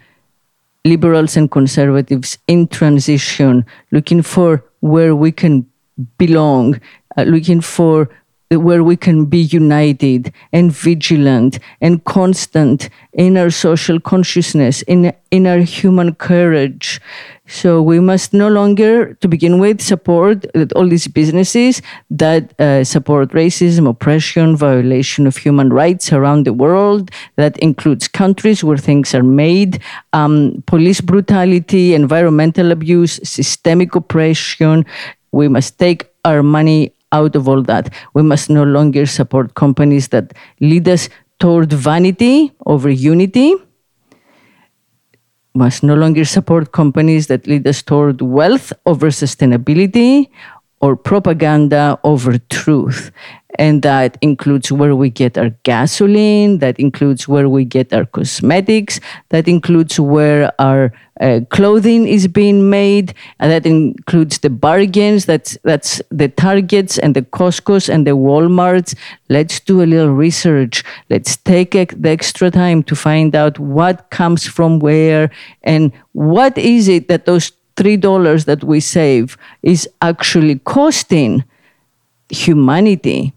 liberals 0.85 1.35
and 1.35 1.51
conservatives 1.51 2.37
in 2.47 2.67
transition, 2.67 3.65
looking 3.91 4.21
for 4.21 4.63
where 4.79 5.15
we 5.15 5.31
can 5.31 5.65
belong, 6.17 6.79
uh, 7.17 7.23
looking 7.23 7.59
for 7.59 8.09
where 8.51 8.83
we 8.83 8.95
can 8.95 9.25
be 9.25 9.39
united 9.39 10.31
and 10.53 10.71
vigilant 10.71 11.59
and 11.81 12.03
constant 12.05 12.89
in 13.13 13.37
our 13.37 13.49
social 13.49 13.99
consciousness, 13.99 14.83
in, 14.83 15.11
in 15.31 15.47
our 15.47 15.59
human 15.59 16.13
courage. 16.13 17.01
So 17.47 17.81
we 17.81 17.99
must 17.99 18.33
no 18.33 18.47
longer, 18.47 19.13
to 19.15 19.27
begin 19.27 19.59
with, 19.59 19.79
support 19.79 20.45
all 20.75 20.87
these 20.87 21.07
businesses 21.07 21.81
that 22.09 22.59
uh, 22.59 22.83
support 22.83 23.29
racism, 23.31 23.87
oppression, 23.87 24.55
violation 24.55 25.27
of 25.27 25.37
human 25.37 25.71
rights 25.71 26.11
around 26.11 26.45
the 26.45 26.53
world. 26.53 27.11
That 27.35 27.57
includes 27.59 28.07
countries 28.07 28.63
where 28.63 28.77
things 28.77 29.13
are 29.13 29.23
made, 29.23 29.79
um, 30.11 30.63
police 30.65 31.01
brutality, 31.01 31.93
environmental 31.93 32.71
abuse, 32.71 33.19
systemic 33.23 33.93
oppression. 33.93 34.85
We 35.31 35.47
must 35.47 35.77
take 35.77 36.07
our 36.25 36.41
money 36.41 36.93
out 37.11 37.35
of 37.35 37.47
all 37.47 37.61
that. 37.63 37.93
We 38.15 38.23
must 38.23 38.49
no 38.49 38.63
longer 38.63 39.05
support 39.05 39.53
companies 39.53 40.07
that 40.07 40.33
lead 40.59 40.87
us 40.87 41.09
toward 41.39 41.71
vanity 41.71 42.51
over 42.65 42.89
unity 42.89 43.53
must 45.55 45.83
no 45.83 45.95
longer 45.95 46.25
support 46.25 46.71
companies 46.71 47.27
that 47.27 47.47
lead 47.47 47.65
us 47.67 47.81
toward 47.81 48.21
wealth 48.21 48.74
over 48.85 49.07
sustainability 49.07 50.29
or 50.81 50.95
propaganda 50.95 51.97
over 52.03 52.38
truth. 52.38 53.12
And 53.57 53.81
that 53.83 54.17
includes 54.21 54.71
where 54.71 54.95
we 54.95 55.09
get 55.09 55.38
our 55.38 55.50
gasoline, 55.63 56.59
that 56.59 56.79
includes 56.79 57.27
where 57.27 57.50
we 57.50 57.65
get 57.65 57.93
our 57.93 58.05
cosmetics, 58.05 59.00
that 59.29 59.47
includes 59.47 60.00
where 60.00 60.51
our 60.59 60.93
uh, 61.21 61.39
clothing 61.50 62.07
is 62.07 62.27
being 62.27 62.69
made, 62.69 63.13
and 63.39 63.51
that 63.51 63.65
includes 63.65 64.39
the 64.39 64.50
bargains, 64.50 65.25
that's, 65.25 65.57
that's 65.63 66.01
the 66.12 66.27
Targets 66.27 66.97
and 66.97 67.15
the 67.15 67.21
Costco's 67.21 67.88
and 67.88 68.05
the 68.05 68.12
Walmarts. 68.12 68.95
Let's 69.29 69.59
do 69.62 69.81
a 69.81 69.85
little 69.85 70.13
research. 70.13 70.83
Let's 71.09 71.38
take 71.38 71.71
the 71.71 72.09
extra 72.09 72.51
time 72.51 72.83
to 72.83 72.95
find 72.95 73.33
out 73.35 73.59
what 73.59 74.09
comes 74.09 74.45
from 74.45 74.79
where 74.79 75.31
and 75.63 75.93
what 76.12 76.57
is 76.57 76.88
it 76.89 77.07
that 77.07 77.25
those 77.25 77.51
$3 77.75 78.45
that 78.45 78.63
we 78.63 78.79
save 78.79 79.38
is 79.62 79.88
actually 80.01 80.59
costing 80.59 81.43
humanity. 82.29 83.34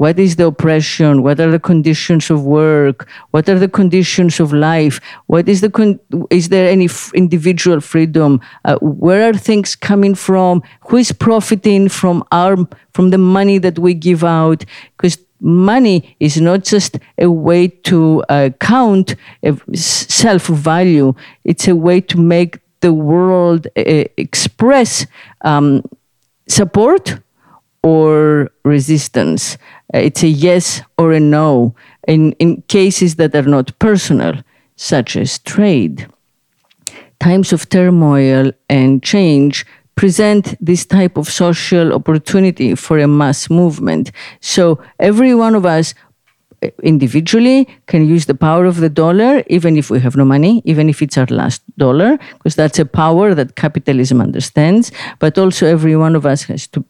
What 0.00 0.18
is 0.18 0.36
the 0.36 0.46
oppression? 0.46 1.22
What 1.22 1.38
are 1.40 1.50
the 1.50 1.58
conditions 1.60 2.30
of 2.30 2.42
work? 2.42 3.06
What 3.32 3.50
are 3.50 3.58
the 3.58 3.68
conditions 3.68 4.40
of 4.40 4.50
life? 4.50 4.98
What 5.26 5.46
is 5.46 5.60
the 5.60 5.68
con- 5.68 6.00
is 6.30 6.48
there 6.48 6.70
any 6.70 6.86
f- 6.86 7.12
individual 7.14 7.82
freedom? 7.82 8.40
Uh, 8.64 8.78
where 8.80 9.28
are 9.28 9.34
things 9.34 9.76
coming 9.76 10.14
from? 10.14 10.62
Who 10.88 10.96
is 10.96 11.12
profiting 11.12 11.90
from 11.90 12.24
our 12.32 12.56
from 12.94 13.10
the 13.10 13.18
money 13.18 13.58
that 13.58 13.78
we 13.78 13.92
give 13.92 14.24
out? 14.24 14.64
Because 14.96 15.18
money 15.38 16.16
is 16.18 16.40
not 16.40 16.64
just 16.64 16.98
a 17.18 17.30
way 17.30 17.68
to 17.84 18.24
uh, 18.30 18.48
count 18.58 19.16
self 19.74 20.46
value; 20.46 21.12
it's 21.44 21.68
a 21.68 21.76
way 21.76 22.00
to 22.00 22.18
make 22.18 22.58
the 22.80 22.94
world 22.94 23.66
uh, 23.76 24.04
express 24.16 25.06
um, 25.42 25.82
support 26.48 27.20
or 27.82 28.50
resistance. 28.64 29.56
Uh, 29.94 29.98
it's 29.98 30.22
a 30.22 30.28
yes 30.28 30.82
or 30.98 31.12
a 31.12 31.20
no 31.20 31.74
in, 32.06 32.32
in 32.32 32.62
cases 32.68 33.16
that 33.16 33.34
are 33.34 33.42
not 33.42 33.78
personal, 33.78 34.34
such 34.76 35.16
as 35.16 35.38
trade. 35.40 36.06
Times 37.18 37.52
of 37.52 37.68
turmoil 37.68 38.52
and 38.68 39.02
change 39.02 39.66
present 39.94 40.54
this 40.60 40.86
type 40.86 41.18
of 41.18 41.28
social 41.28 41.92
opportunity 41.92 42.74
for 42.74 42.98
a 42.98 43.06
mass 43.06 43.50
movement. 43.50 44.10
So 44.40 44.80
every 44.98 45.34
one 45.34 45.54
of 45.54 45.66
us 45.66 45.94
individually 46.82 47.68
can 47.86 48.06
use 48.06 48.26
the 48.26 48.34
power 48.34 48.64
of 48.64 48.76
the 48.76 48.88
dollar, 48.88 49.42
even 49.48 49.76
if 49.76 49.90
we 49.90 50.00
have 50.00 50.16
no 50.16 50.24
money, 50.24 50.62
even 50.64 50.88
if 50.88 51.02
it's 51.02 51.18
our 51.18 51.26
last 51.26 51.62
dollar, 51.76 52.18
because 52.34 52.54
that's 52.54 52.78
a 52.78 52.84
power 52.84 53.34
that 53.34 53.56
capitalism 53.56 54.20
understands. 54.20 54.92
But 55.18 55.38
also, 55.38 55.66
every 55.66 55.96
one 55.96 56.16
of 56.16 56.24
us 56.26 56.44
has 56.44 56.66
to 56.68 56.84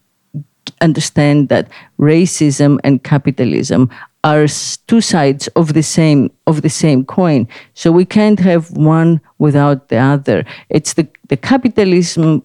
understand 0.81 1.49
that 1.49 1.69
racism 1.99 2.79
and 2.85 3.03
capitalism 3.03 3.91
are 4.23 4.47
two 4.87 5.01
sides 5.01 5.49
of 5.57 5.73
the 5.73 5.83
same 5.83 6.31
of 6.47 6.63
the 6.63 6.69
same 6.69 7.05
coin. 7.05 7.49
So 7.75 7.91
we 7.91 8.05
can't 8.05 8.39
have 8.41 8.71
one 8.73 9.21
without 9.39 9.89
the 9.89 9.97
other. 9.97 10.45
It's 10.69 10.93
the, 10.95 11.09
the 11.29 11.37
capitalism 11.37 12.45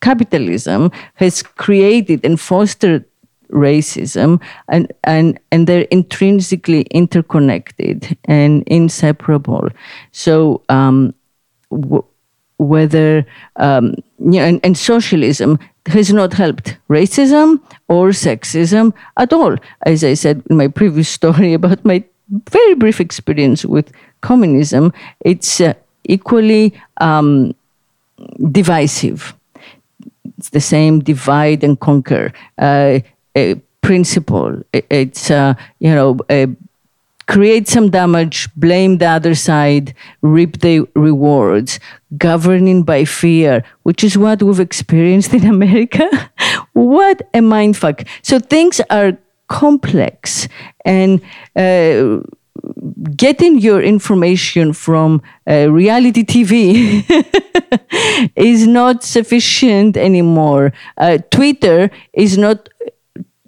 capitalism 0.00 0.90
has 1.14 1.42
created 1.42 2.24
and 2.24 2.38
fostered 2.38 3.04
racism 3.50 4.40
and, 4.68 4.92
and, 5.04 5.38
and 5.52 5.66
they're 5.66 5.86
intrinsically 5.90 6.82
interconnected 6.90 8.16
and 8.24 8.62
inseparable. 8.66 9.68
So 10.12 10.62
um, 10.68 11.14
w- 11.70 12.04
whether 12.58 13.26
um, 13.56 13.94
know, 14.18 14.42
and, 14.42 14.60
and 14.64 14.76
socialism 14.76 15.58
has 15.86 16.12
not 16.12 16.32
helped 16.32 16.76
racism 16.88 17.60
or 17.88 18.10
sexism 18.10 18.92
at 19.16 19.32
all. 19.32 19.56
As 19.82 20.04
I 20.04 20.14
said 20.14 20.42
in 20.50 20.56
my 20.56 20.68
previous 20.68 21.08
story 21.08 21.54
about 21.60 21.84
my 21.84 22.04
very 22.50 22.74
brief 22.74 23.00
experience 23.00 23.64
with 23.64 23.92
communism, 24.20 24.92
it's 25.20 25.60
uh, 25.60 25.74
equally 26.04 26.74
um, 27.00 27.54
divisive. 28.50 29.34
It's 30.38 30.50
the 30.50 30.60
same 30.60 31.00
divide 31.00 31.62
and 31.62 31.78
conquer. 31.78 32.32
Uh, 32.58 33.00
principle. 33.86 34.60
It's 34.72 35.30
uh, 35.30 35.54
you 35.78 35.94
know 35.94 36.18
create 37.26 37.68
some 37.68 37.90
damage, 37.90 38.48
blame 38.54 38.98
the 38.98 39.06
other 39.06 39.34
side, 39.34 39.94
reap 40.22 40.60
the 40.60 40.86
rewards, 40.94 41.80
governing 42.16 42.82
by 42.82 43.04
fear, 43.04 43.64
which 43.82 44.04
is 44.04 44.16
what 44.16 44.42
we've 44.42 44.60
experienced 44.60 45.34
in 45.34 45.44
America. 45.56 46.08
what 46.72 47.22
a 47.34 47.40
mindfuck. 47.40 48.06
So 48.22 48.38
things 48.38 48.80
are 48.90 49.18
complex 49.48 50.48
and 50.84 51.20
uh, 51.56 52.18
getting 53.16 53.58
your 53.58 53.82
information 53.82 54.72
from 54.72 55.22
uh, 55.48 55.70
reality 55.70 56.24
TV 56.24 57.04
is 58.36 58.66
not 58.66 59.02
sufficient 59.02 59.96
anymore. 59.96 60.72
Uh, 60.96 61.18
Twitter 61.30 61.90
is 62.12 62.38
not 62.38 62.68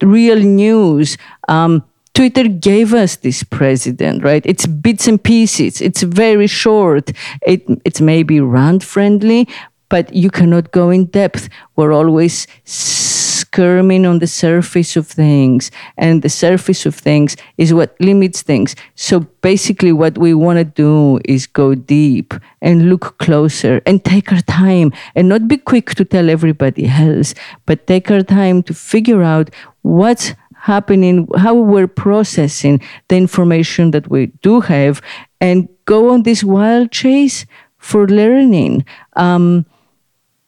real 0.02 0.38
news. 0.38 1.16
Um, 1.48 1.84
Twitter 2.18 2.48
gave 2.48 2.94
us 2.94 3.14
this 3.14 3.44
president, 3.44 4.24
right? 4.24 4.44
It's 4.44 4.66
bits 4.66 5.06
and 5.06 5.22
pieces. 5.22 5.80
It's 5.80 6.02
very 6.02 6.48
short. 6.48 7.12
It, 7.46 7.62
it's 7.84 8.00
maybe 8.00 8.40
rant 8.40 8.82
friendly, 8.82 9.46
but 9.88 10.12
you 10.12 10.28
cannot 10.28 10.72
go 10.72 10.90
in 10.90 11.04
depth. 11.04 11.48
We're 11.76 11.92
always 11.92 12.48
skirming 12.64 14.04
on 14.04 14.18
the 14.18 14.26
surface 14.26 14.96
of 14.96 15.06
things, 15.06 15.70
and 15.96 16.22
the 16.22 16.28
surface 16.28 16.86
of 16.86 16.96
things 16.96 17.36
is 17.56 17.72
what 17.72 17.94
limits 18.00 18.42
things. 18.42 18.74
So 18.96 19.20
basically, 19.40 19.92
what 19.92 20.18
we 20.18 20.34
want 20.34 20.58
to 20.58 20.64
do 20.64 21.20
is 21.24 21.46
go 21.46 21.76
deep 21.76 22.34
and 22.60 22.90
look 22.90 23.16
closer 23.18 23.80
and 23.86 24.04
take 24.04 24.32
our 24.32 24.42
time 24.42 24.92
and 25.14 25.28
not 25.28 25.46
be 25.46 25.56
quick 25.56 25.94
to 25.94 26.04
tell 26.04 26.30
everybody 26.30 26.88
else, 26.88 27.32
but 27.64 27.86
take 27.86 28.10
our 28.10 28.22
time 28.22 28.64
to 28.64 28.74
figure 28.74 29.22
out 29.22 29.50
what's 29.82 30.34
happening, 30.60 31.28
how 31.36 31.54
we're 31.54 31.88
processing 31.88 32.80
the 33.08 33.16
information 33.16 33.90
that 33.92 34.08
we 34.08 34.26
do 34.42 34.60
have, 34.60 35.00
and 35.40 35.68
go 35.84 36.10
on 36.10 36.22
this 36.22 36.44
wild 36.44 36.90
chase 36.90 37.46
for 37.78 38.06
learning. 38.08 38.84
Um, 39.14 39.64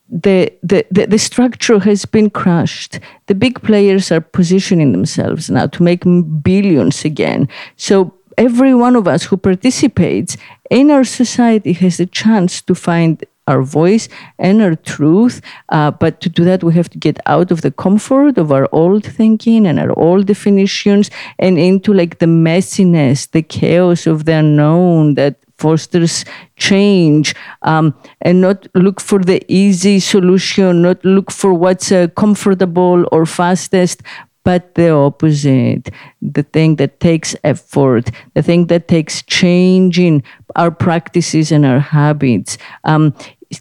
the, 0.09 0.53
the, 0.63 0.85
the, 0.91 1.07
the, 1.07 1.19
structure 1.19 1.79
has 1.79 2.05
been 2.05 2.31
crushed. 2.31 2.99
The 3.27 3.35
big 3.35 3.63
players 3.63 4.11
are 4.11 4.21
positioning 4.21 4.91
themselves 4.91 5.49
now 5.49 5.69
to 5.69 5.83
make 5.85 6.03
billions 6.43 7.05
again. 7.05 7.49
So 7.77 8.13
every 8.37 8.75
one 8.75 8.97
of 8.97 9.07
us 9.07 9.23
who 9.23 9.37
participates 9.37 10.37
in 10.69 10.91
our 10.91 11.05
society 11.05 11.73
has 11.75 12.01
a 12.01 12.07
chance 12.07 12.61
to 12.63 12.75
find 12.75 13.25
our 13.51 13.63
voice 13.63 14.09
and 14.39 14.63
our 14.63 14.77
truth. 14.77 15.41
Uh, 15.69 15.91
but 15.91 16.21
to 16.23 16.29
do 16.29 16.45
that, 16.45 16.63
we 16.63 16.73
have 16.75 16.91
to 16.91 16.99
get 16.99 17.19
out 17.27 17.51
of 17.51 17.63
the 17.63 17.71
comfort 17.71 18.39
of 18.39 18.53
our 18.53 18.69
old 18.73 19.05
thinking 19.05 19.67
and 19.67 19.79
our 19.79 19.93
old 19.99 20.27
definitions 20.27 21.11
and 21.39 21.59
into 21.59 21.93
like 21.93 22.19
the 22.19 22.27
messiness, 22.27 23.31
the 23.31 23.43
chaos 23.43 24.07
of 24.07 24.25
the 24.25 24.35
unknown 24.35 25.15
that 25.15 25.35
fosters 25.61 26.25
change. 26.57 27.35
Um, 27.63 27.95
and 28.23 28.41
not 28.41 28.67
look 28.75 29.01
for 29.01 29.19
the 29.19 29.41
easy 29.49 30.01
solution, 30.01 30.83
not 30.83 31.05
look 31.05 31.31
for 31.31 31.53
what's 31.53 31.93
uh, 31.93 32.09
comfortable 32.17 33.05
or 33.13 33.27
fastest, 33.27 34.03
but 34.45 34.75
the 34.75 34.91
opposite. 34.91 35.91
The 36.23 36.43
thing 36.43 36.77
that 36.77 37.01
takes 37.01 37.37
effort 37.45 38.11
the 38.35 38.43
thing 38.43 38.67
that 38.67 38.89
takes 38.89 39.23
changing 39.23 40.23
our 40.57 40.71
practices 40.71 41.53
and 41.53 41.65
our 41.65 41.81
habits. 41.81 42.59
Um, 42.85 43.15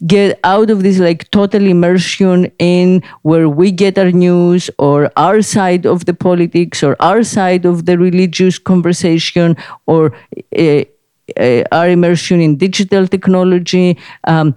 get 0.05 0.39
out 0.43 0.69
of 0.69 0.83
this 0.83 0.99
like 0.99 1.29
total 1.31 1.65
immersion 1.65 2.51
in 2.59 3.01
where 3.23 3.49
we 3.49 3.71
get 3.71 3.97
our 3.97 4.11
news 4.11 4.69
or 4.77 5.11
our 5.17 5.41
side 5.41 5.85
of 5.85 6.05
the 6.05 6.13
politics 6.13 6.83
or 6.83 6.95
our 6.99 7.23
side 7.23 7.65
of 7.65 7.85
the 7.85 7.97
religious 7.97 8.59
conversation 8.59 9.57
or 9.87 10.13
uh, 10.57 10.83
uh, 11.37 11.63
our 11.71 11.89
immersion 11.89 12.39
in 12.39 12.55
digital 12.55 13.07
technology 13.07 13.97
um, 14.25 14.55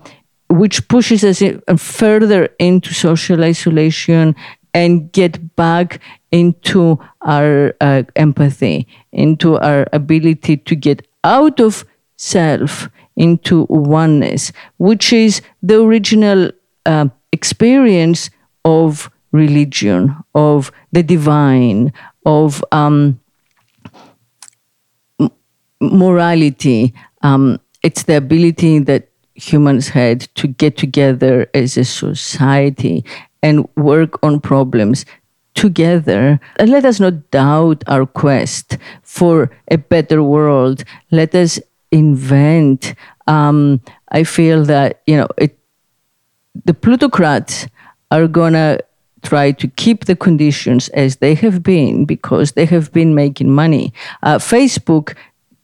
which 0.49 0.87
pushes 0.89 1.25
us 1.25 1.43
further 1.79 2.49
into 2.59 2.93
social 2.93 3.43
isolation 3.43 4.37
and 4.75 5.13
get 5.13 5.57
back 5.57 6.01
into 6.31 6.99
our 7.23 7.75
uh, 7.81 8.03
empathy, 8.17 8.87
into 9.13 9.59
our 9.59 9.87
ability 9.93 10.57
to 10.59 10.75
get 10.75 11.07
out 11.25 11.61
of 11.61 11.85
self 12.17 12.89
into 13.23 13.67
oneness, 13.71 14.51
which 14.79 15.13
is 15.13 15.41
the 15.63 15.81
original 15.81 16.51
uh, 16.87 17.07
experience 17.31 18.31
of 18.65 19.09
religion, 19.31 20.17
of 20.35 20.73
the 20.91 21.05
divine, 21.05 21.93
of 22.27 22.65
um, 22.73 23.21
morality. 25.81 26.93
Um, 27.23 27.61
it's 27.85 28.03
the 28.03 28.17
ability 28.17 28.81
that 28.81 29.09
humans 29.35 29.89
had 29.89 30.23
to 30.35 30.49
get 30.49 30.77
together 30.77 31.47
as 31.55 31.77
a 31.77 31.85
society 31.85 33.05
and 33.41 33.69
work 33.77 34.19
on 34.25 34.41
problems 34.41 35.07
together. 35.55 36.41
And 36.57 36.71
let 36.71 36.85
us 36.85 36.99
not 36.99 37.31
doubt 37.31 37.85
our 37.87 38.05
quest 38.05 38.79
for 39.03 39.49
a 39.71 39.79
better 39.79 40.25
world. 40.25 40.83
Let 41.13 41.37
us 41.37 41.61
invent. 41.93 42.95
Um, 43.27 43.81
I 44.11 44.25
feel 44.25 44.65
that 44.65 45.03
you 45.07 45.17
know 45.17 45.29
it, 45.39 45.59
the 46.65 46.75
plutocrats 46.75 47.67
are 48.11 48.29
gonna 48.29 48.79
try 49.23 49.53
to 49.53 49.69
keep 49.69 50.05
the 50.05 50.17
conditions 50.17 50.89
as 50.91 51.17
they 51.17 51.35
have 51.35 51.63
been 51.63 52.05
because 52.05 52.53
they 52.53 52.67
have 52.67 52.93
been 52.93 53.15
making 53.15 53.51
money. 53.51 53.93
Uh, 54.23 54.39
Facebook 54.39 55.15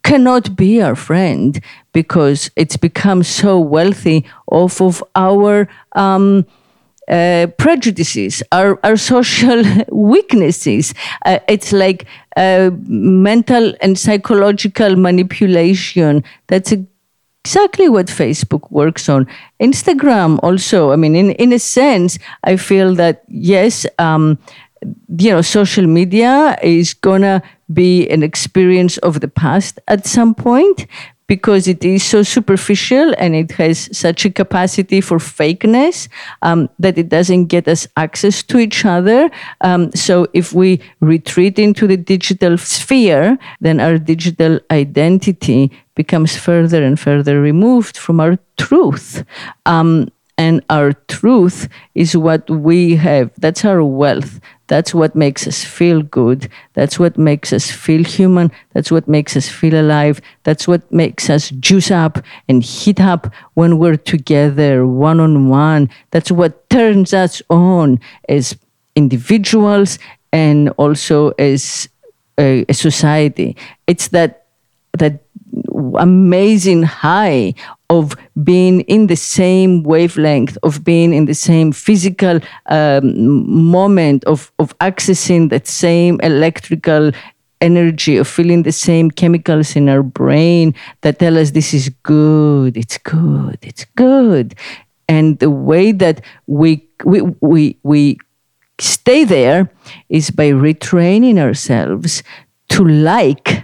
cannot 0.03 0.55
be 0.55 0.81
our 0.81 0.95
friend 0.95 1.61
because 1.91 2.49
it's 2.55 2.77
become 2.77 3.21
so 3.23 3.59
wealthy 3.59 4.25
off 4.47 4.81
of 4.81 5.03
our 5.15 5.67
um, 5.93 6.45
uh, 7.09 7.47
prejudices, 7.57 8.41
our, 8.51 8.79
our 8.83 8.95
social 8.95 9.63
weaknesses. 9.91 10.93
Uh, 11.25 11.39
it's 11.47 11.71
like 11.73 12.05
uh, 12.37 12.69
mental 12.87 13.73
and 13.81 13.97
psychological 13.97 14.95
manipulation. 14.95 16.23
That's 16.47 16.73
exactly 17.49 17.89
what 17.89 18.05
Facebook 18.05 18.69
works 18.69 19.09
on. 19.09 19.25
Instagram 19.59 20.39
also, 20.43 20.91
I 20.91 20.97
mean, 20.97 21.15
in, 21.15 21.31
in 21.31 21.51
a 21.51 21.57
sense, 21.57 22.19
I 22.43 22.57
feel 22.57 22.93
that 22.93 23.23
yes, 23.27 23.87
um, 23.97 24.37
you 25.17 25.31
know, 25.31 25.41
social 25.41 25.87
media 25.87 26.59
is 26.61 26.93
gonna 26.93 27.41
be 27.73 28.07
an 28.09 28.21
experience 28.21 28.99
of 28.99 29.21
the 29.21 29.27
past 29.27 29.79
at 29.87 30.05
some 30.05 30.35
point 30.35 30.85
because 31.25 31.67
it 31.67 31.83
is 31.83 32.03
so 32.03 32.21
superficial 32.21 33.13
and 33.17 33.35
it 33.35 33.51
has 33.53 33.89
such 33.97 34.25
a 34.25 34.29
capacity 34.29 35.01
for 35.01 35.17
fakeness 35.17 36.07
um, 36.43 36.69
that 36.77 36.97
it 36.99 37.09
doesn't 37.09 37.45
get 37.45 37.67
us 37.67 37.87
access 37.97 38.43
to 38.43 38.59
each 38.59 38.85
other. 38.85 39.29
Um, 39.61 39.91
so 39.93 40.27
if 40.33 40.53
we 40.53 40.81
retreat 41.01 41.57
into 41.57 41.87
the 41.87 41.97
digital 41.97 42.57
sphere, 42.57 43.37
then 43.59 43.79
our 43.79 43.97
digital 43.97 44.59
identity 44.71 45.71
becomes 45.99 46.37
further 46.37 46.81
and 46.81 46.97
further 46.97 47.41
removed 47.41 47.97
from 47.97 48.21
our 48.21 48.39
truth. 48.57 49.25
Um, 49.65 50.07
and 50.37 50.63
our 50.69 50.93
truth 51.09 51.67
is 51.93 52.15
what 52.15 52.49
we 52.49 52.95
have. 52.95 53.31
That's 53.37 53.65
our 53.65 53.83
wealth. 53.83 54.39
That's 54.67 54.93
what 54.93 55.13
makes 55.13 55.45
us 55.45 55.65
feel 55.65 56.01
good. 56.01 56.47
That's 56.73 56.97
what 56.97 57.17
makes 57.17 57.51
us 57.51 57.69
feel 57.69 58.05
human. 58.05 58.49
That's 58.73 58.89
what 58.95 59.09
makes 59.09 59.35
us 59.35 59.49
feel 59.49 59.75
alive. 59.75 60.21
That's 60.45 60.69
what 60.69 60.89
makes 60.89 61.29
us 61.29 61.49
juice 61.67 61.91
up 61.91 62.23
and 62.47 62.63
heat 62.63 63.01
up 63.01 63.27
when 63.55 63.77
we're 63.77 63.97
together, 64.15 64.87
one 64.87 65.19
on 65.19 65.49
one. 65.49 65.89
That's 66.11 66.31
what 66.31 66.69
turns 66.69 67.13
us 67.13 67.41
on 67.49 67.99
as 68.29 68.55
individuals 68.95 69.99
and 70.31 70.69
also 70.77 71.31
as 71.31 71.89
a, 72.37 72.63
a 72.69 72.73
society. 72.73 73.57
It's 73.85 74.07
that 74.09 74.39
that 74.97 75.23
amazing 75.97 76.83
high 76.83 77.53
of 77.89 78.15
being 78.43 78.81
in 78.81 79.07
the 79.07 79.15
same 79.15 79.83
wavelength, 79.83 80.57
of 80.63 80.83
being 80.83 81.13
in 81.13 81.25
the 81.25 81.33
same 81.33 81.71
physical 81.71 82.39
um, 82.67 83.49
moment, 83.49 84.23
of, 84.25 84.51
of 84.59 84.77
accessing 84.79 85.49
that 85.49 85.67
same 85.67 86.19
electrical 86.21 87.11
energy, 87.61 88.17
of 88.17 88.27
feeling 88.27 88.63
the 88.63 88.71
same 88.71 89.11
chemicals 89.11 89.75
in 89.75 89.89
our 89.89 90.03
brain 90.03 90.73
that 91.01 91.19
tell 91.19 91.37
us 91.37 91.51
this 91.51 91.73
is 91.73 91.89
good, 92.03 92.77
it's 92.77 92.97
good, 92.99 93.57
it's 93.61 93.85
good. 93.95 94.55
And 95.07 95.39
the 95.39 95.49
way 95.49 95.91
that 95.91 96.21
we, 96.45 96.87
we, 97.03 97.21
we, 97.41 97.77
we 97.83 98.19
stay 98.79 99.23
there 99.23 99.69
is 100.09 100.29
by 100.29 100.49
retraining 100.49 101.39
ourselves 101.39 102.23
to 102.69 102.85
like 102.85 103.63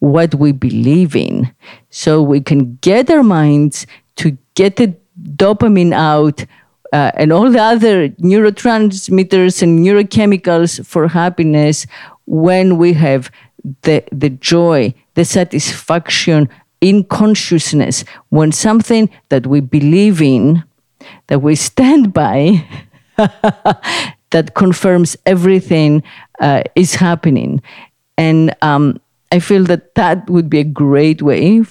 what 0.00 0.34
we 0.34 0.52
believe 0.52 1.14
in. 1.14 1.54
So 1.90 2.22
we 2.22 2.40
can 2.40 2.76
get 2.76 3.10
our 3.10 3.22
minds 3.22 3.86
to 4.16 4.36
get 4.54 4.76
the 4.76 4.94
dopamine 5.22 5.92
out 5.92 6.44
uh, 6.92 7.12
and 7.14 7.32
all 7.32 7.50
the 7.50 7.62
other 7.62 8.08
neurotransmitters 8.08 9.62
and 9.62 9.78
neurochemicals 9.78 10.84
for 10.84 11.08
happiness 11.08 11.86
when 12.26 12.78
we 12.78 12.92
have 12.94 13.30
the, 13.82 14.02
the 14.10 14.30
joy, 14.30 14.92
the 15.14 15.24
satisfaction 15.24 16.48
in 16.80 17.04
consciousness 17.04 18.04
when 18.30 18.50
something 18.52 19.10
that 19.28 19.46
we 19.46 19.60
believe 19.60 20.22
in, 20.22 20.64
that 21.26 21.40
we 21.40 21.54
stand 21.54 22.12
by, 22.12 22.66
that 24.30 24.54
confirms 24.54 25.16
everything 25.26 26.02
uh, 26.40 26.62
is 26.74 26.94
happening. 26.94 27.60
And 28.16 28.54
um, 28.62 29.00
I 29.32 29.38
feel 29.38 29.64
that 29.64 29.94
that 29.94 30.28
would 30.28 30.50
be 30.50 30.58
a 30.60 30.64
great 30.64 31.22
way 31.22 31.62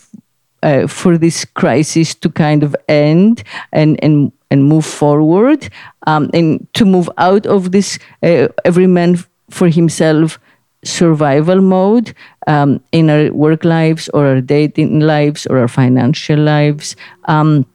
uh, 0.63 0.87
for 0.87 1.17
this 1.17 1.45
crisis 1.45 2.15
to 2.15 2.29
kind 2.29 2.63
of 2.63 2.75
end 2.87 3.43
and, 3.71 4.01
and, 4.03 4.31
and 4.49 4.63
move 4.65 4.85
forward 4.85 5.69
um, 6.07 6.29
and 6.33 6.67
to 6.73 6.85
move 6.85 7.09
out 7.17 7.45
of 7.45 7.71
this 7.71 7.99
uh, 8.23 8.47
every 8.65 8.87
man 8.87 9.17
for 9.49 9.67
himself 9.67 10.39
survival 10.83 11.61
mode 11.61 12.13
um, 12.47 12.81
in 12.91 13.09
our 13.09 13.31
work 13.33 13.65
lives 13.65 14.09
or 14.09 14.27
our 14.27 14.41
dating 14.41 15.01
lives 15.01 15.45
or 15.47 15.57
our 15.57 15.67
financial 15.67 16.39
lives. 16.39 16.95
Um, 17.25 17.65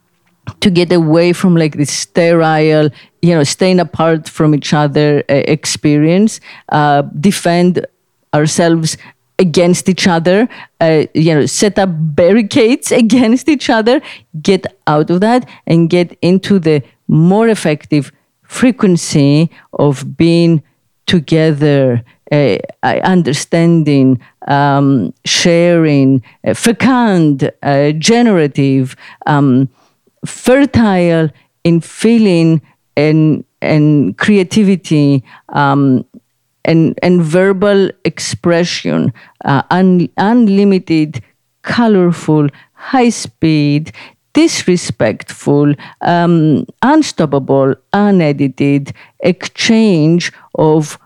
to 0.60 0.70
get 0.70 0.92
away 0.92 1.32
from 1.32 1.56
like 1.56 1.76
this 1.76 1.90
sterile, 1.90 2.90
you 3.22 3.34
know, 3.34 3.44
staying 3.44 3.80
apart 3.80 4.28
from 4.28 4.54
each 4.54 4.74
other 4.74 5.24
uh, 5.30 5.42
experience, 5.48 6.38
uh, 6.68 7.02
defend 7.18 7.86
ourselves 8.34 8.98
against 9.38 9.88
each 9.88 10.06
other, 10.06 10.48
uh, 10.80 11.04
you 11.14 11.34
know, 11.34 11.46
set 11.46 11.78
up 11.78 11.90
barricades 11.92 12.92
against 13.04 13.48
each 13.48 13.68
other, 13.70 14.00
get 14.42 14.66
out 14.86 15.10
of 15.10 15.20
that 15.20 15.48
and 15.66 15.90
get 15.90 16.16
into 16.22 16.58
the 16.58 16.82
more 17.08 17.48
effective 17.48 18.12
frequency 18.42 19.50
of 19.72 20.16
being 20.16 20.62
together, 21.06 22.02
uh, 22.32 22.56
understanding, 22.82 24.20
um, 24.48 25.12
sharing, 25.24 26.22
uh, 26.46 26.54
fecund, 26.54 27.50
uh, 27.62 27.90
generative, 27.92 28.96
um, 29.26 29.68
fertile 30.24 31.28
in 31.64 31.80
feeling 31.80 32.62
and 32.96 33.44
and 33.60 34.16
creativity 34.18 35.24
um, 35.50 36.04
and 36.64 36.98
and 37.02 37.22
verbal 37.22 37.90
expression, 38.04 39.12
uh, 39.44 39.62
un, 39.70 40.08
unlimited, 40.16 41.22
colorful, 41.62 42.48
high 42.72 43.10
speed, 43.10 43.92
disrespectful, 44.34 45.74
um, 46.02 46.66
unstoppable, 46.82 47.74
unedited 47.92 48.92
exchange 49.20 50.32
of, 50.56 50.98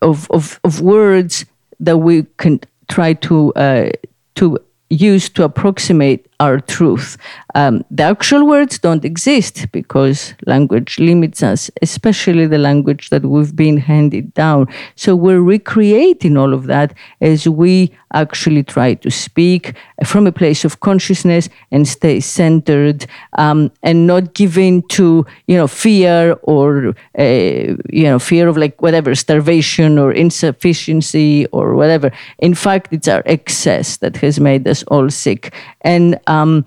of, 0.00 0.30
of, 0.30 0.60
of, 0.62 0.80
words 0.80 1.44
that 1.80 1.98
we 1.98 2.24
can 2.36 2.60
try 2.88 3.14
to, 3.14 3.52
uh, 3.54 3.90
to 4.36 4.58
use 4.90 5.28
to 5.30 5.42
approximate 5.42 6.28
our 6.40 6.60
truth. 6.60 7.16
Um, 7.54 7.84
the 7.90 8.02
actual 8.02 8.46
words 8.46 8.78
don't 8.78 9.04
exist 9.04 9.70
because 9.72 10.34
language 10.46 10.98
limits 10.98 11.42
us, 11.42 11.70
especially 11.82 12.46
the 12.46 12.58
language 12.58 13.10
that 13.10 13.22
we've 13.22 13.54
been 13.54 13.76
handed 13.76 14.34
down. 14.34 14.66
So 14.96 15.14
we're 15.14 15.42
recreating 15.42 16.36
all 16.36 16.52
of 16.52 16.66
that 16.66 16.94
as 17.20 17.48
we 17.48 17.92
actually 18.12 18.62
try 18.62 18.94
to 18.94 19.10
speak 19.10 19.74
from 20.04 20.26
a 20.26 20.32
place 20.32 20.64
of 20.64 20.80
consciousness 20.80 21.48
and 21.70 21.86
stay 21.86 22.20
centered 22.20 23.06
um, 23.38 23.70
and 23.82 24.06
not 24.06 24.34
giving 24.34 24.82
to 24.82 25.26
you 25.46 25.56
know 25.56 25.66
fear 25.66 26.36
or 26.42 26.94
uh, 27.18 27.22
you 27.22 28.04
know 28.04 28.18
fear 28.18 28.48
of 28.48 28.56
like 28.56 28.80
whatever 28.80 29.14
starvation 29.14 29.98
or 29.98 30.12
insufficiency 30.12 31.46
or 31.46 31.74
whatever. 31.74 32.10
In 32.38 32.54
fact, 32.54 32.92
it's 32.92 33.08
our 33.08 33.22
excess 33.26 33.98
that 33.98 34.16
has 34.18 34.40
made 34.40 34.66
us 34.66 34.82
all 34.84 35.10
sick 35.10 35.52
and 35.82 36.18
um, 36.26 36.64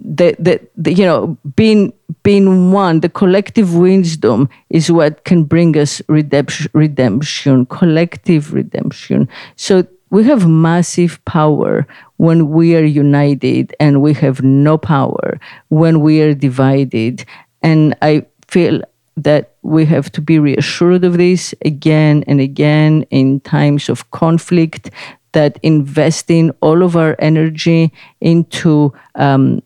the, 0.00 0.34
the, 0.38 0.60
the, 0.76 0.92
you 0.94 1.04
know 1.04 1.36
being 1.56 1.92
being 2.22 2.72
one 2.72 3.00
the 3.00 3.08
collective 3.08 3.74
wisdom 3.74 4.48
is 4.70 4.90
what 4.90 5.24
can 5.24 5.44
bring 5.44 5.76
us 5.76 6.00
redemption 6.08 6.70
redemption 6.72 7.66
collective 7.66 8.52
redemption. 8.52 9.28
So 9.56 9.86
we 10.10 10.24
have 10.24 10.48
massive 10.48 11.24
power 11.24 11.86
when 12.16 12.50
we 12.50 12.76
are 12.76 12.84
united 12.84 13.74
and 13.78 14.02
we 14.02 14.14
have 14.14 14.42
no 14.42 14.78
power 14.78 15.38
when 15.68 16.00
we 16.00 16.20
are 16.22 16.34
divided. 16.34 17.24
And 17.62 17.94
i 18.00 18.26
feel 18.48 18.82
that 19.16 19.54
we 19.62 19.84
have 19.84 20.10
to 20.12 20.20
be 20.20 20.38
reassured 20.38 21.04
of 21.04 21.18
this 21.18 21.54
again 21.64 22.24
and 22.26 22.40
again 22.40 23.02
in 23.10 23.40
times 23.40 23.88
of 23.88 24.10
conflict 24.10 24.90
that 25.32 25.58
investing 25.62 26.50
all 26.60 26.82
of 26.82 26.96
our 26.96 27.16
energy 27.18 27.92
into 28.20 28.92
um, 29.14 29.62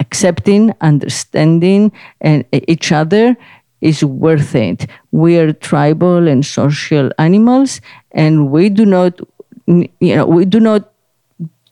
accepting, 0.00 0.72
understanding, 0.80 1.92
and 2.20 2.44
each 2.52 2.92
other 2.92 3.36
is 3.80 4.04
worth 4.04 4.54
it. 4.54 4.86
We 5.12 5.38
are 5.38 5.52
tribal 5.52 6.28
and 6.28 6.44
social 6.44 7.10
animals, 7.18 7.80
and 8.12 8.50
we 8.50 8.68
do 8.68 8.84
not, 8.84 9.20
you 9.66 9.88
know, 10.00 10.26
we 10.26 10.44
do 10.44 10.60
not 10.60 10.92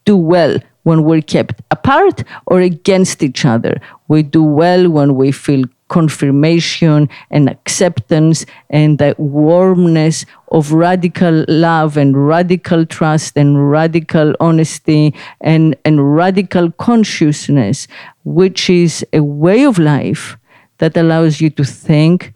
do 0.05 0.15
well 0.17 0.57
when 0.83 1.03
we're 1.03 1.21
kept 1.21 1.61
apart 1.69 2.23
or 2.45 2.61
against 2.61 3.21
each 3.21 3.45
other. 3.45 3.81
We 4.07 4.23
do 4.23 4.41
well 4.41 4.89
when 4.89 5.15
we 5.15 5.31
feel 5.31 5.65
confirmation 5.87 7.09
and 7.31 7.49
acceptance 7.49 8.45
and 8.69 8.97
the 8.97 9.15
warmness 9.17 10.25
of 10.51 10.71
radical 10.71 11.45
love 11.47 11.97
and 11.97 12.27
radical 12.27 12.85
trust 12.85 13.37
and 13.37 13.69
radical 13.71 14.33
honesty 14.39 15.13
and, 15.41 15.75
and 15.85 16.15
radical 16.15 16.71
consciousness, 16.71 17.87
which 18.23 18.69
is 18.69 19.05
a 19.13 19.23
way 19.23 19.63
of 19.63 19.79
life 19.79 20.37
that 20.77 20.95
allows 20.97 21.41
you 21.41 21.49
to 21.49 21.63
think 21.63 22.33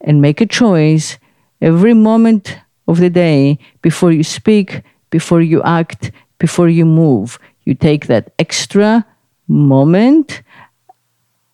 and 0.00 0.20
make 0.20 0.40
a 0.40 0.46
choice 0.46 1.18
every 1.60 1.94
moment 1.94 2.58
of 2.88 2.98
the 2.98 3.10
day 3.10 3.58
before 3.82 4.12
you 4.12 4.22
speak, 4.22 4.82
before 5.10 5.42
you 5.42 5.62
act, 5.62 6.10
before 6.38 6.68
you 6.68 6.84
move. 6.84 7.38
You 7.64 7.74
take 7.74 8.06
that 8.06 8.32
extra 8.38 9.04
moment 9.48 10.42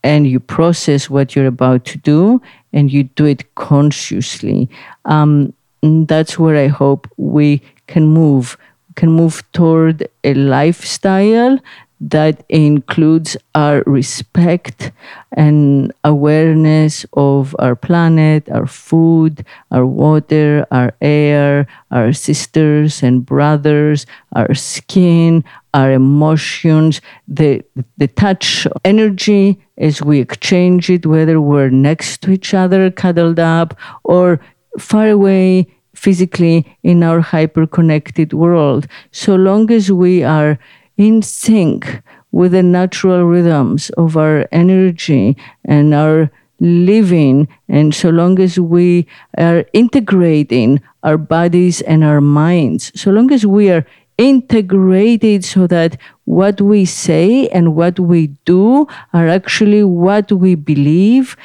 and 0.02 0.26
you 0.26 0.40
process 0.40 1.08
what 1.08 1.34
you're 1.34 1.46
about 1.46 1.84
to 1.86 1.98
do 1.98 2.40
and 2.72 2.92
you 2.92 3.04
do 3.04 3.24
it 3.24 3.54
consciously. 3.54 4.68
Um, 5.04 5.52
that's 5.82 6.38
where 6.38 6.56
I 6.56 6.68
hope 6.68 7.08
we 7.16 7.62
can 7.86 8.06
move. 8.06 8.56
Can 8.94 9.10
move 9.10 9.42
toward 9.52 10.06
a 10.22 10.34
lifestyle 10.34 11.58
that 12.02 12.42
includes 12.48 13.36
our 13.54 13.84
respect 13.86 14.90
and 15.32 15.92
awareness 16.02 17.06
of 17.12 17.54
our 17.60 17.76
planet, 17.76 18.48
our 18.50 18.66
food, 18.66 19.46
our 19.70 19.86
water, 19.86 20.66
our 20.72 20.92
air, 21.00 21.68
our 21.92 22.12
sisters 22.12 23.04
and 23.04 23.24
brothers, 23.24 24.04
our 24.34 24.52
skin, 24.52 25.44
our 25.74 25.92
emotions, 25.92 27.00
the, 27.28 27.62
the 27.98 28.08
touch 28.08 28.66
energy 28.84 29.62
as 29.78 30.02
we 30.02 30.18
exchange 30.18 30.90
it, 30.90 31.06
whether 31.06 31.40
we're 31.40 31.70
next 31.70 32.20
to 32.22 32.32
each 32.32 32.52
other, 32.52 32.90
cuddled 32.90 33.38
up, 33.38 33.78
or 34.02 34.40
far 34.76 35.08
away 35.08 35.68
physically 35.94 36.66
in 36.82 37.04
our 37.04 37.20
hyper 37.20 37.64
connected 37.64 38.32
world. 38.32 38.88
So 39.12 39.36
long 39.36 39.70
as 39.70 39.92
we 39.92 40.24
are 40.24 40.58
in 40.96 41.22
sync 41.22 42.02
with 42.30 42.52
the 42.52 42.62
natural 42.62 43.24
rhythms 43.24 43.90
of 43.90 44.16
our 44.16 44.46
energy 44.52 45.36
and 45.64 45.94
our 45.94 46.30
living, 46.60 47.48
and 47.68 47.94
so 47.94 48.08
long 48.08 48.38
as 48.38 48.58
we 48.58 49.06
are 49.36 49.64
integrating 49.72 50.80
our 51.02 51.18
bodies 51.18 51.80
and 51.82 52.04
our 52.04 52.20
minds, 52.20 52.92
so 52.94 53.10
long 53.10 53.32
as 53.32 53.44
we 53.44 53.70
are 53.70 53.84
integrated 54.16 55.44
so 55.44 55.66
that 55.66 55.96
what 56.24 56.60
we 56.60 56.84
say 56.84 57.48
and 57.48 57.74
what 57.74 57.98
we 57.98 58.28
do 58.44 58.86
are 59.12 59.26
actually 59.28 59.82
what 59.82 60.30
we 60.30 60.54
believe, 60.54 61.36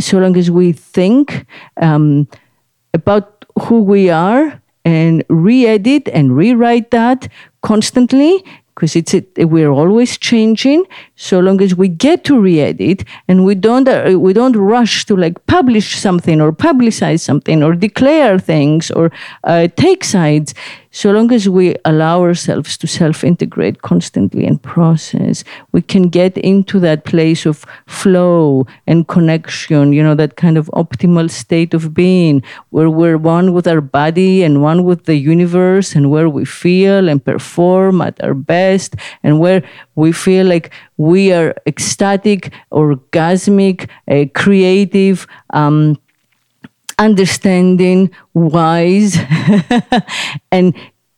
so 0.00 0.18
long 0.18 0.36
as 0.36 0.50
we 0.50 0.72
think 0.72 1.46
um, 1.80 2.26
about 2.94 3.44
who 3.62 3.82
we 3.82 4.08
are 4.08 4.62
and 4.84 5.24
re 5.28 5.66
edit 5.66 6.08
and 6.08 6.36
rewrite 6.36 6.90
that 6.90 7.28
constantly 7.62 8.44
because 8.74 8.96
it's 8.96 9.14
it, 9.14 9.28
we're 9.50 9.70
always 9.70 10.16
changing 10.16 10.84
so 11.16 11.40
long 11.40 11.60
as 11.60 11.74
we 11.74 11.88
get 11.88 12.24
to 12.24 12.40
re-edit 12.40 13.04
and 13.28 13.44
we 13.44 13.54
don't 13.54 13.88
uh, 13.88 14.18
we 14.18 14.32
don't 14.32 14.56
rush 14.56 15.04
to 15.04 15.16
like 15.16 15.44
publish 15.46 15.96
something 15.96 16.40
or 16.40 16.52
publicize 16.52 17.20
something 17.20 17.62
or 17.62 17.74
declare 17.74 18.38
things 18.38 18.90
or 18.90 19.10
uh, 19.44 19.68
take 19.76 20.04
sides 20.04 20.54
so 20.94 21.10
long 21.10 21.32
as 21.32 21.48
we 21.48 21.74
allow 21.86 22.20
ourselves 22.20 22.76
to 22.76 22.86
self 22.86 23.24
integrate 23.24 23.80
constantly 23.80 24.44
and 24.44 24.62
process, 24.62 25.42
we 25.72 25.80
can 25.80 26.10
get 26.10 26.36
into 26.36 26.78
that 26.80 27.06
place 27.06 27.46
of 27.46 27.64
flow 27.86 28.66
and 28.86 29.08
connection, 29.08 29.94
you 29.94 30.02
know, 30.02 30.14
that 30.14 30.36
kind 30.36 30.58
of 30.58 30.66
optimal 30.74 31.30
state 31.30 31.72
of 31.72 31.94
being 31.94 32.42
where 32.70 32.90
we're 32.90 33.16
one 33.16 33.54
with 33.54 33.66
our 33.66 33.80
body 33.80 34.42
and 34.42 34.62
one 34.62 34.84
with 34.84 35.06
the 35.06 35.16
universe 35.16 35.94
and 35.94 36.10
where 36.10 36.28
we 36.28 36.44
feel 36.44 37.08
and 37.08 37.24
perform 37.24 38.02
at 38.02 38.22
our 38.22 38.34
best 38.34 38.94
and 39.22 39.40
where 39.40 39.62
we 39.94 40.12
feel 40.12 40.46
like 40.46 40.70
we 40.98 41.32
are 41.32 41.54
ecstatic, 41.66 42.52
orgasmic, 42.70 43.88
uh, 44.08 44.26
creative. 44.34 45.26
Um, 45.54 45.96
understanding, 47.02 48.10
wise, 48.32 49.18
and 50.52 50.74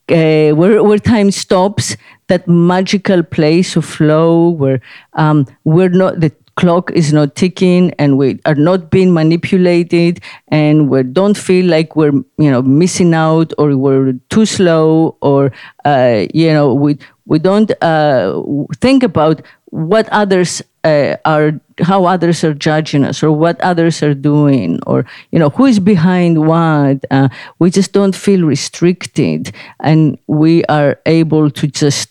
uh, 0.09 0.51
where, 0.51 0.83
where 0.83 0.97
time 0.97 1.31
stops, 1.31 1.95
that 2.27 2.47
magical 2.47 3.21
place 3.23 3.75
of 3.75 3.85
flow 3.85 4.49
where 4.49 4.81
um, 5.13 5.45
we're 5.63 5.89
not, 5.89 6.19
the 6.19 6.31
clock 6.55 6.91
is 6.91 7.13
not 7.13 7.35
ticking 7.35 7.91
and 7.99 8.17
we 8.17 8.39
are 8.45 8.55
not 8.55 8.89
being 8.89 9.13
manipulated 9.13 10.19
and 10.47 10.89
we 10.89 11.03
don't 11.03 11.37
feel 11.37 11.65
like 11.65 11.95
we're, 11.95 12.13
you 12.37 12.49
know, 12.49 12.61
missing 12.61 13.13
out 13.13 13.53
or 13.57 13.77
we're 13.77 14.13
too 14.29 14.45
slow 14.45 15.17
or, 15.21 15.51
uh, 15.85 16.25
you 16.33 16.51
know, 16.51 16.73
we, 16.73 16.97
we 17.25 17.37
don't 17.39 17.71
uh, 17.83 18.41
think 18.77 19.03
about 19.03 19.41
what 19.65 20.07
others 20.09 20.61
uh, 20.85 21.17
are 21.25 21.59
how 21.81 22.05
others 22.05 22.43
are 22.43 22.53
judging 22.53 23.03
us 23.03 23.23
or 23.23 23.31
what 23.31 23.59
others 23.61 24.01
are 24.03 24.13
doing 24.13 24.79
or 24.85 25.05
you 25.31 25.39
know 25.39 25.49
who 25.49 25.65
is 25.65 25.79
behind 25.79 26.47
what 26.47 27.03
uh, 27.11 27.27
we 27.59 27.69
just 27.69 27.91
don't 27.91 28.15
feel 28.15 28.45
restricted 28.45 29.51
and 29.81 30.17
we 30.27 30.63
are 30.65 30.99
able 31.07 31.49
to 31.49 31.67
just 31.67 32.09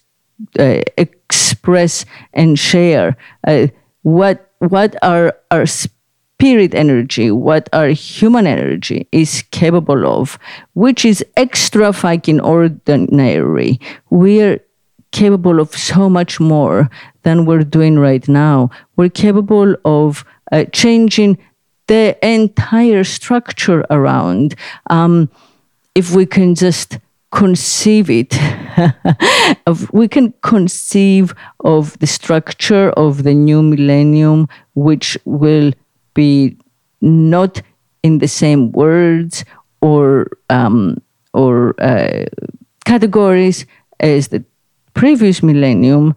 uh, 0.58 0.80
express 0.98 2.04
and 2.32 2.58
share 2.58 3.16
uh, 3.46 3.68
what 4.02 4.50
what 4.58 4.96
our 5.02 5.32
our 5.50 5.64
spirit 5.66 6.74
energy 6.74 7.30
what 7.30 7.68
our 7.72 7.88
human 7.88 8.46
energy 8.46 9.06
is 9.12 9.44
capable 9.50 10.04
of 10.04 10.38
which 10.74 11.04
is 11.04 11.24
extra 11.36 11.92
fucking 11.92 12.40
ordinary. 12.40 13.78
We're 14.10 14.60
capable 15.14 15.60
of 15.60 15.70
so 15.74 16.10
much 16.10 16.40
more 16.40 16.90
than 17.22 17.46
we're 17.46 17.62
doing 17.62 17.98
right 17.98 18.26
now. 18.28 18.68
We're 18.96 19.08
capable 19.26 19.76
of 19.84 20.24
uh, 20.52 20.64
changing 20.72 21.38
the 21.86 22.18
entire 22.22 23.04
structure 23.04 23.84
around 23.90 24.56
um, 24.90 25.30
if 25.94 26.10
we 26.10 26.26
can 26.26 26.54
just 26.54 26.98
conceive 27.30 28.10
it. 28.10 28.36
we 29.92 30.08
can 30.08 30.34
conceive 30.42 31.34
of 31.60 31.96
the 32.00 32.06
structure 32.06 32.90
of 32.90 33.22
the 33.22 33.34
new 33.34 33.62
millennium, 33.62 34.48
which 34.74 35.16
will 35.24 35.72
be 36.14 36.56
not 37.00 37.62
in 38.02 38.18
the 38.18 38.28
same 38.28 38.72
words 38.72 39.44
or 39.80 40.28
um, 40.50 40.96
or 41.32 41.74
uh, 41.80 42.24
categories 42.84 43.66
as 44.00 44.28
the 44.28 44.44
previous 44.94 45.42
millennium, 45.42 46.14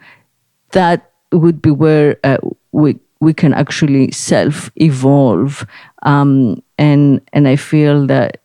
that 0.71 1.11
would 1.31 1.61
be 1.61 1.71
where 1.71 2.17
uh, 2.23 2.37
we 2.71 2.99
we 3.19 3.33
can 3.33 3.53
actually 3.53 4.11
self 4.11 4.71
evolve. 4.75 5.65
Um, 6.03 6.63
and 6.77 7.21
and 7.33 7.47
I 7.47 7.55
feel 7.55 8.07
that 8.07 8.41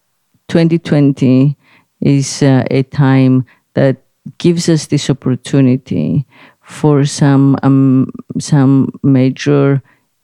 2020 0.49 1.57
is 2.01 2.43
uh, 2.43 2.65
a 2.71 2.83
time 2.85 3.45
that 3.75 3.99
gives 4.39 4.69
us 4.69 4.87
this 4.87 5.11
opportunity 5.11 6.27
for 6.63 7.05
some 7.05 7.57
um, 7.63 8.11
some 8.39 8.93
major 9.03 9.83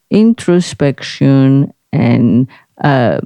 introspection 0.09 1.73
and 1.91 2.47
uh, 2.83 3.19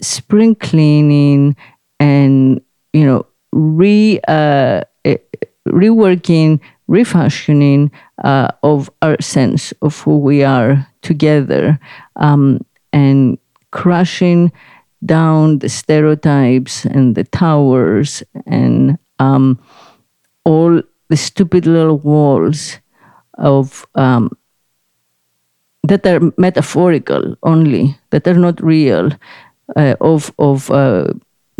spring 0.00 0.54
cleaning 0.54 1.56
and 1.98 2.60
you 2.92 3.04
know 3.04 3.26
re 3.52 4.20
uh, 4.28 4.82
reworking, 5.68 6.60
refashioning 6.88 7.90
uh, 8.24 8.48
of 8.62 8.90
our 9.02 9.20
sense 9.20 9.72
of 9.82 9.98
who 10.00 10.18
we 10.18 10.44
are 10.44 10.86
together 11.02 11.78
um, 12.16 12.60
and 12.92 13.38
crushing 13.70 14.52
down 15.04 15.58
the 15.58 15.68
stereotypes 15.68 16.84
and 16.84 17.14
the 17.14 17.24
towers 17.24 18.22
and 18.46 18.98
um, 19.18 19.58
all 20.44 20.80
the 21.08 21.16
stupid 21.16 21.66
little 21.66 21.98
walls 21.98 22.78
of 23.38 23.86
um, 23.94 24.30
that 25.82 26.06
are 26.06 26.32
metaphorical 26.36 27.36
only, 27.42 27.96
that 28.10 28.26
are 28.26 28.34
not 28.34 28.62
real, 28.62 29.10
uh, 29.76 29.94
of 30.00 30.32
of 30.38 30.70
uh, 30.70 31.12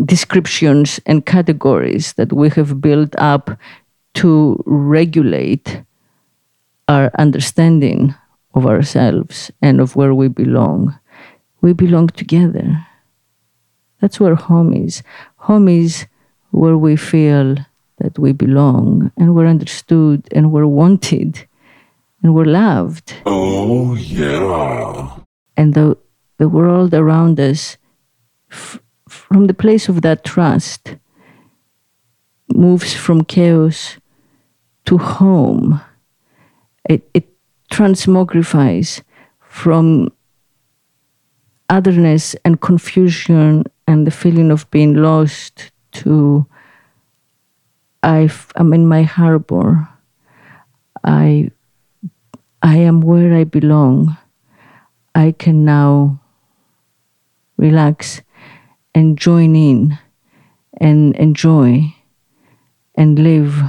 descriptions 0.03 0.99
and 1.05 1.25
categories 1.25 2.13
that 2.13 2.31
we 2.31 2.49
have 2.49 2.81
built 2.81 3.15
up 3.17 3.57
to 4.15 4.61
regulate 4.65 5.81
our 6.87 7.11
understanding 7.17 8.15
of 8.53 8.65
ourselves 8.65 9.51
and 9.61 9.79
of 9.79 9.95
where 9.95 10.13
we 10.13 10.27
belong. 10.27 10.97
We 11.61 11.73
belong 11.73 12.07
together. 12.09 12.85
That's 13.99 14.19
where 14.19 14.35
home 14.35 14.73
is. 14.73 15.03
Home 15.37 15.67
is 15.67 16.05
where 16.51 16.77
we 16.77 16.95
feel 16.95 17.57
that 17.97 18.17
we 18.19 18.31
belong 18.31 19.11
and 19.17 19.35
we're 19.35 19.47
understood 19.47 20.27
and 20.31 20.51
we're 20.51 20.67
wanted 20.67 21.47
and 22.21 22.33
we're 22.33 22.45
loved. 22.45 23.13
Oh, 23.25 23.95
yeah. 23.95 25.17
And 25.55 25.73
the, 25.73 25.97
the 26.37 26.47
world 26.47 26.93
around 26.93 27.39
us 27.39 27.77
f- 28.51 28.79
from 29.27 29.47
the 29.47 29.53
place 29.53 29.89
of 29.89 30.01
that 30.01 30.23
trust, 30.23 30.95
moves 32.53 32.93
from 32.93 33.25
chaos 33.25 33.97
to 34.85 34.97
home. 34.97 35.81
It, 36.89 37.09
it 37.13 37.27
transmogrifies 37.71 39.01
from 39.39 40.11
otherness 41.69 42.35
and 42.45 42.61
confusion 42.61 43.65
and 43.85 44.07
the 44.07 44.11
feeling 44.11 44.51
of 44.51 44.69
being 44.71 44.93
lost 44.95 45.71
to 45.91 46.47
i 48.03 48.29
am 48.55 48.73
in 48.73 48.87
my 48.87 49.03
harbor. 49.03 49.89
I, 51.03 51.51
I 52.61 52.77
am 52.77 53.01
where 53.01 53.33
I 53.33 53.43
belong. 53.43 54.17
I 55.13 55.33
can 55.37 55.65
now 55.65 56.21
relax 57.57 58.21
and 58.93 59.17
join 59.17 59.55
in 59.55 59.97
and 60.79 61.15
enjoy 61.15 61.93
and 62.95 63.19
live 63.19 63.61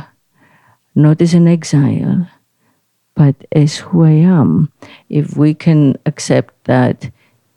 not 0.94 1.20
as 1.22 1.34
an 1.34 1.46
exile, 1.46 2.28
but 3.14 3.36
as 3.52 3.76
who 3.76 4.04
I 4.04 4.10
am. 4.10 4.72
If 5.08 5.36
we 5.36 5.54
can 5.54 5.96
accept 6.06 6.64
that 6.64 7.10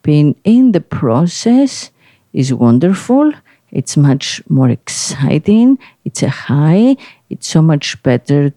being 0.04 0.36
in 0.44 0.72
the 0.74 0.82
process 0.82 1.92
is 2.34 2.54
wonderful, 2.54 3.32
it's 3.72 3.96
much 3.96 4.42
more 4.50 4.70
exciting, 4.70 5.80
it's 6.06 6.24
a 6.24 6.30
high, 6.30 6.98
it's 7.30 7.48
so 7.48 7.62
much 7.62 8.02
better 8.04 8.54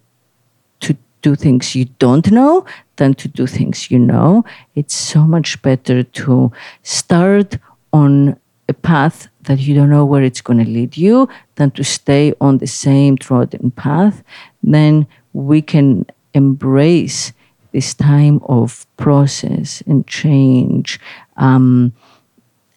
to 0.81 0.97
do 1.23 1.35
things 1.35 1.75
you 1.75 1.87
don't 1.99 2.31
know 2.31 2.67
than 2.97 3.15
to 3.15 3.29
do 3.29 3.47
things 3.47 3.91
you 3.91 3.99
know. 3.99 4.45
It's 4.75 4.95
so 4.95 5.25
much 5.25 5.63
better 5.63 6.03
to 6.03 6.53
start 6.83 7.59
on 7.93 8.37
a 8.69 8.75
path 8.75 9.29
that 9.43 9.61
you 9.61 9.75
don't 9.75 9.91
know 9.91 10.05
where 10.05 10.23
it's 10.23 10.41
going 10.41 10.59
to 10.59 10.71
lead 10.71 10.97
you 10.97 11.29
than 11.57 11.71
to 11.73 11.85
stay 11.85 12.33
on 12.41 12.59
the 12.59 12.67
same 12.67 13.17
trodden 13.17 13.71
path, 13.71 14.23
then 14.63 15.07
we 15.33 15.61
can 15.61 16.07
embrace 16.33 17.33
this 17.73 17.93
time 17.93 18.41
of 18.45 18.87
process 18.97 19.83
and 19.87 20.07
change 20.07 21.01
um, 21.37 21.93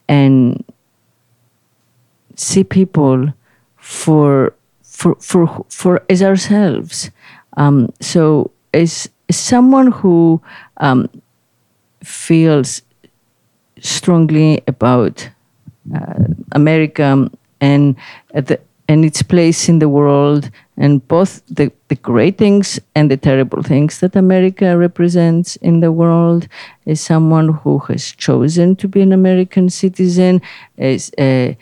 and 0.10 0.64
see 2.36 2.64
people 2.64 3.34
for 3.78 4.54
for 4.82 5.16
for 5.16 5.66
for 5.70 6.04
as 6.10 6.22
ourselves. 6.24 7.12
Um, 7.56 7.94
so 8.02 8.52
as, 8.74 9.10
as 9.30 9.38
someone 9.38 9.92
who 9.92 10.42
um, 10.78 11.10
feels 12.04 12.82
strongly 13.80 14.62
about 14.68 15.30
Uh, 15.96 16.34
America 16.52 17.06
um, 17.06 17.32
and 17.62 17.96
the, 18.34 18.60
and 18.90 19.04
its 19.04 19.22
place 19.22 19.68
in 19.68 19.80
the 19.80 19.90
world, 19.90 20.50
and 20.78 21.06
both 21.08 21.42
the, 21.48 21.72
the 21.90 21.96
great 21.96 22.38
things 22.38 22.80
and 22.96 23.12
the 23.12 23.18
terrible 23.18 23.62
things 23.62 24.00
that 24.00 24.16
America 24.16 24.78
represents 24.78 25.56
in 25.58 25.82
the 25.82 25.92
world. 25.92 26.48
is 26.86 27.02
someone 27.02 27.50
who 27.50 27.80
has 27.80 28.12
chosen 28.12 28.76
to 28.78 28.88
be 28.88 29.02
an 29.02 29.12
American 29.12 29.70
citizen, 29.70 30.42
as 30.78 31.12
a 31.18 31.52
uh, 31.52 31.54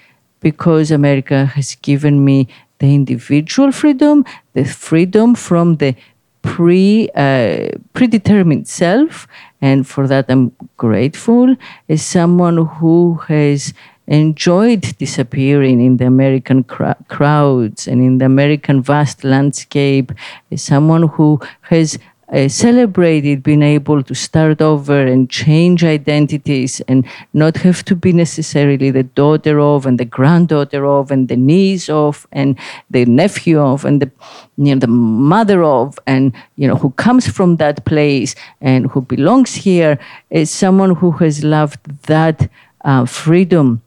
because 0.41 0.91
America 0.91 1.45
has 1.45 1.75
given 1.81 2.23
me 2.23 2.47
the 2.77 2.93
individual 2.93 3.71
freedom, 3.71 4.23
the 4.53 4.63
freedom 4.63 5.33
from 5.33 5.77
the 5.77 5.95
pre 6.43 7.09
uh, 7.15 7.69
predetermined 7.93 8.67
self, 8.67 9.27
and 9.61 9.88
for 9.88 10.07
that 10.07 10.25
I'm 10.29 10.51
grateful. 10.77 11.55
As 11.89 12.03
someone 12.03 12.57
who 12.77 13.15
has 13.27 13.73
enjoyed 14.07 14.81
disappearing 14.97 15.81
in 15.81 15.97
the 15.97 16.05
American 16.05 16.63
cr- 16.63 16.91
crowds 17.07 17.87
and 17.87 18.01
in 18.01 18.17
the 18.19 18.25
American 18.25 18.81
vast 18.81 19.23
landscape, 19.23 20.11
as 20.51 20.61
someone 20.61 21.07
who 21.07 21.39
has 21.61 21.97
uh, 22.31 22.47
celebrated 22.47 23.43
being 23.43 23.61
able 23.61 24.01
to 24.01 24.15
start 24.15 24.61
over 24.61 25.05
and 25.05 25.29
change 25.29 25.83
identities 25.83 26.81
and 26.87 27.05
not 27.33 27.57
have 27.57 27.85
to 27.85 27.95
be 27.95 28.11
necessarily 28.11 28.89
the 28.89 29.03
daughter 29.03 29.59
of 29.59 29.85
and 29.85 29.99
the 29.99 30.05
granddaughter 30.05 30.85
of 30.85 31.11
and 31.11 31.27
the 31.27 31.35
niece 31.35 31.87
of 31.87 32.25
and 32.31 32.57
the 32.89 33.05
nephew 33.05 33.59
of 33.59 33.85
and 33.85 34.01
the 34.01 34.11
you 34.57 34.73
know 34.73 34.79
the 34.79 34.87
mother 34.87 35.63
of 35.63 35.99
and 36.07 36.33
you 36.55 36.67
know 36.67 36.75
who 36.75 36.89
comes 36.91 37.27
from 37.27 37.57
that 37.57 37.85
place 37.85 38.33
and 38.59 38.87
who 38.91 39.01
belongs 39.01 39.53
here 39.53 39.99
is 40.31 40.49
someone 40.49 40.95
who 40.95 41.11
has 41.11 41.43
loved 41.43 41.79
that 42.07 42.49
uh, 42.85 43.05
freedom 43.05 43.81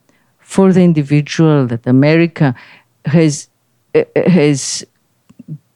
for 0.48 0.72
the 0.72 0.80
individual 0.80 1.66
that 1.66 1.86
America 1.86 2.54
has 3.04 3.50
uh, 3.94 4.04
has 4.16 4.82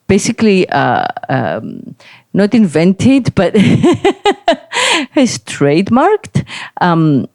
basically 0.07 0.67
uh, 0.71 1.09
um, 1.29 1.95
not 2.33 2.55
invented, 2.55 3.35
but 3.35 3.55
has 5.17 5.39
trademarked. 5.45 6.47
Um, 6.81 7.29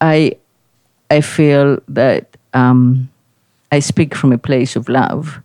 I 0.00 0.36
I 1.08 1.20
feel 1.20 1.78
that 1.86 2.36
um, 2.52 3.08
I 3.70 3.78
speak 3.78 4.16
from 4.16 4.32
a 4.32 4.38
place 4.38 4.74
of 4.74 4.88
love. 4.88 5.40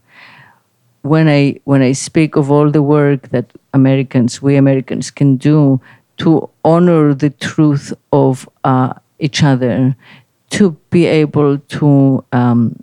When 1.03 1.27
I 1.27 1.59
when 1.65 1.83
I 1.83 1.91
speak 1.93 2.35
of 2.35 2.49
all 2.49 2.71
the 2.71 2.81
work 2.81 3.29
that 3.29 3.45
Americans, 3.75 4.41
we 4.41 4.55
Americans, 4.55 5.11
can 5.11 5.37
do 5.37 5.79
to 6.17 6.49
honor 6.65 7.13
the 7.13 7.29
truth 7.29 7.93
of 8.11 8.49
uh, 8.63 8.93
each 9.19 9.43
other, 9.43 9.95
to 10.51 10.71
be 10.89 11.05
able 11.05 11.57
to 11.57 12.23
um, 12.31 12.81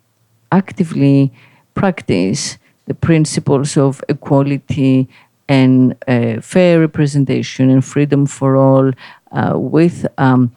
actively 0.52 1.32
practice 1.74 2.58
the 2.86 2.94
principles 2.94 3.76
of 3.76 4.02
equality 4.08 5.08
and 5.48 5.94
uh, 6.06 6.40
fair 6.40 6.80
representation 6.80 7.70
and 7.70 7.84
freedom 7.84 8.26
for 8.26 8.56
all 8.56 8.90
uh, 9.32 9.52
with 9.56 10.06
um, 10.18 10.52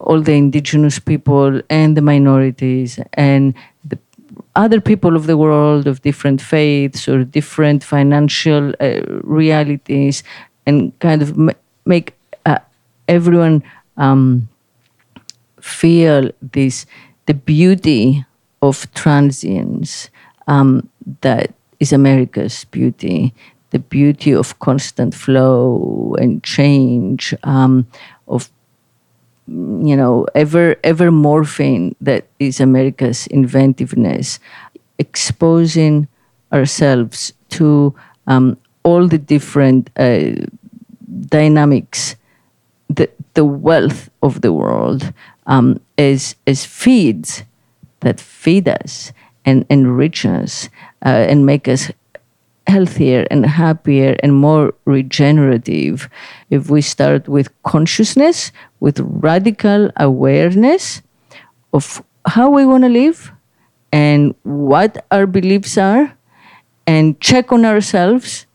all 0.00 0.20
the 0.20 0.32
indigenous 0.32 0.98
people 0.98 1.60
and 1.70 1.96
the 1.96 2.02
minorities 2.02 2.98
and 3.14 3.54
the 3.84 3.98
other 4.56 4.80
people 4.80 5.16
of 5.16 5.26
the 5.26 5.36
world 5.36 5.86
of 5.86 6.02
different 6.02 6.40
faiths 6.40 7.08
or 7.08 7.24
different 7.24 7.84
financial 7.84 8.72
uh, 8.80 9.00
realities 9.22 10.22
and 10.66 10.98
kind 11.00 11.22
of 11.22 11.30
m- 11.38 11.50
make 11.86 12.14
uh, 12.46 12.58
everyone 13.08 13.62
um, 13.96 14.48
feel 15.64 16.30
this 16.52 16.84
the 17.24 17.32
beauty 17.32 18.24
of 18.60 18.92
transience 18.92 20.10
um, 20.46 20.88
that 21.22 21.54
is 21.80 21.90
America's 21.90 22.64
beauty, 22.66 23.32
the 23.70 23.78
beauty 23.78 24.32
of 24.34 24.58
constant 24.58 25.14
flow 25.14 26.14
and 26.20 26.44
change, 26.44 27.34
um, 27.44 27.86
of 28.28 28.50
you 29.48 29.96
know 29.96 30.26
ever 30.34 30.76
ever 30.84 31.10
morphing 31.10 31.94
that 32.00 32.26
is 32.38 32.60
America's 32.60 33.26
inventiveness, 33.28 34.38
exposing 34.98 36.06
ourselves 36.52 37.32
to 37.48 37.94
um, 38.26 38.58
all 38.82 39.08
the 39.08 39.18
different 39.18 39.88
uh, 39.96 40.32
dynamics, 41.28 42.16
the 42.90 43.08
the 43.32 43.44
wealth 43.44 44.10
of 44.22 44.42
the 44.42 44.52
world 44.52 45.12
um, 45.46 45.80
as 45.98 46.34
feeds 46.66 47.44
that 48.00 48.20
feed 48.20 48.68
us 48.68 49.12
and 49.44 49.64
enrich 49.68 50.24
us 50.24 50.68
uh, 51.04 51.08
and 51.08 51.44
make 51.44 51.68
us 51.68 51.90
healthier 52.66 53.26
and 53.30 53.44
happier 53.44 54.16
and 54.22 54.34
more 54.34 54.74
regenerative. 54.84 56.08
If 56.50 56.70
we 56.70 56.80
start 56.80 57.28
with 57.28 57.50
consciousness, 57.62 58.52
with 58.80 59.00
radical 59.00 59.90
awareness 59.96 61.02
of 61.72 62.02
how 62.26 62.50
we 62.50 62.64
want 62.64 62.84
to 62.84 62.88
live 62.88 63.32
and 63.92 64.34
what 64.42 65.04
our 65.10 65.26
beliefs 65.26 65.76
are, 65.76 66.16
and 66.86 67.18
check 67.20 67.52
on 67.52 67.64
ourselves 67.64 68.46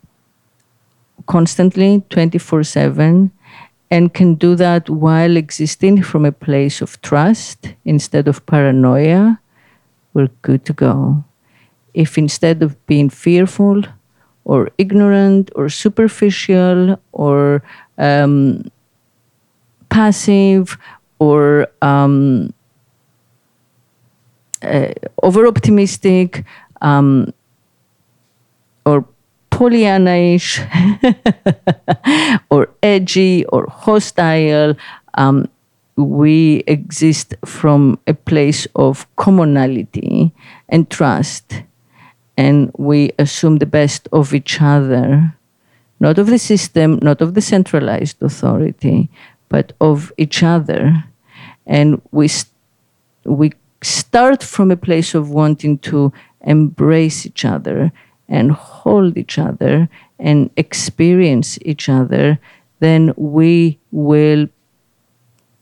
constantly 1.25 2.03
24 2.09 2.63
7 2.63 3.31
and 3.91 4.13
can 4.13 4.35
do 4.35 4.55
that 4.55 4.89
while 4.89 5.35
existing 5.35 6.03
from 6.03 6.25
a 6.25 6.31
place 6.31 6.81
of 6.81 7.01
trust 7.01 7.73
instead 7.85 8.27
of 8.27 8.45
paranoia, 8.45 9.39
we're 10.13 10.29
good 10.41 10.65
to 10.65 10.73
go. 10.73 11.23
If 11.93 12.17
instead 12.17 12.61
of 12.61 12.75
being 12.85 13.09
fearful 13.09 13.83
or 14.45 14.69
ignorant 14.77 15.51
or 15.55 15.69
superficial 15.69 16.99
or 17.11 17.63
um, 17.97 18.71
passive 19.89 20.77
or 21.17 21.67
um, 21.81 22.53
uh, 24.61 24.93
over 25.23 25.47
optimistic 25.47 26.45
um, 26.81 27.33
or 28.85 29.05
Pollyanna-ish 29.59 30.61
or 32.49 32.69
edgy 32.81 33.43
or 33.47 33.67
hostile, 33.69 34.73
um, 35.15 35.49
we 35.97 36.63
exist 36.65 37.35
from 37.43 37.99
a 38.07 38.13
place 38.13 38.67
of 38.77 39.05
commonality 39.17 40.31
and 40.69 40.89
trust 40.89 41.63
and 42.37 42.71
we 42.77 43.11
assume 43.19 43.57
the 43.57 43.65
best 43.65 44.07
of 44.13 44.33
each 44.33 44.61
other, 44.61 45.35
not 45.99 46.17
of 46.17 46.27
the 46.27 46.39
system, 46.39 46.97
not 47.01 47.19
of 47.19 47.33
the 47.33 47.41
centralized 47.41 48.23
authority, 48.23 49.09
but 49.49 49.73
of 49.81 50.13
each 50.17 50.41
other. 50.41 51.03
And 51.65 52.01
we, 52.13 52.29
st- 52.29 52.53
we 53.25 53.51
start 53.81 54.41
from 54.41 54.71
a 54.71 54.77
place 54.77 55.13
of 55.13 55.31
wanting 55.31 55.79
to 55.79 56.13
embrace 56.45 57.25
each 57.25 57.43
other 57.43 57.91
and 58.29 58.51
hold 58.51 59.17
each 59.17 59.37
other 59.37 59.89
and 60.19 60.49
experience 60.55 61.57
each 61.63 61.89
other, 61.89 62.39
then 62.79 63.13
we 63.17 63.79
will 63.91 64.47